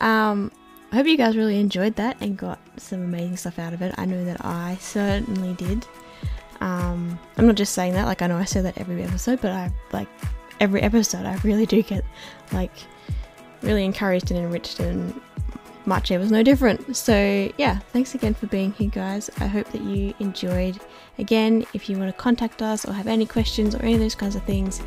[0.00, 0.50] Um,
[0.90, 3.94] I hope you guys really enjoyed that and got some amazing stuff out of it.
[3.96, 5.86] I know that I certainly did.
[6.60, 9.50] Um, I'm not just saying that, like I know I say that every episode, but
[9.50, 10.08] I like
[10.60, 12.04] every episode I really do get
[12.52, 12.72] like
[13.62, 15.20] really encouraged and enriched and
[15.86, 16.96] March was no different.
[16.96, 19.30] So yeah, thanks again for being here guys.
[19.38, 20.80] I hope that you enjoyed.
[21.18, 24.14] Again, if you want to contact us or have any questions or any of those
[24.14, 24.82] kinds of things,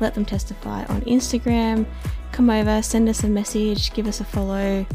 [0.00, 1.86] let them testify on Instagram.
[2.32, 4.86] Come over, send us a message, give us a follow,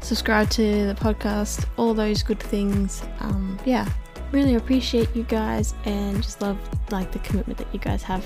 [0.00, 3.02] subscribe to the podcast, all those good things.
[3.20, 3.88] Um, yeah,
[4.32, 6.58] really appreciate you guys and just love
[6.90, 8.24] like the commitment that you guys have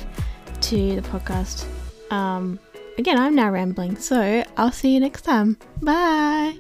[0.62, 1.64] to the podcast.
[2.11, 2.59] Um,
[2.96, 5.59] again, I'm now rambling, so I'll see you next time.
[5.82, 6.56] Bye.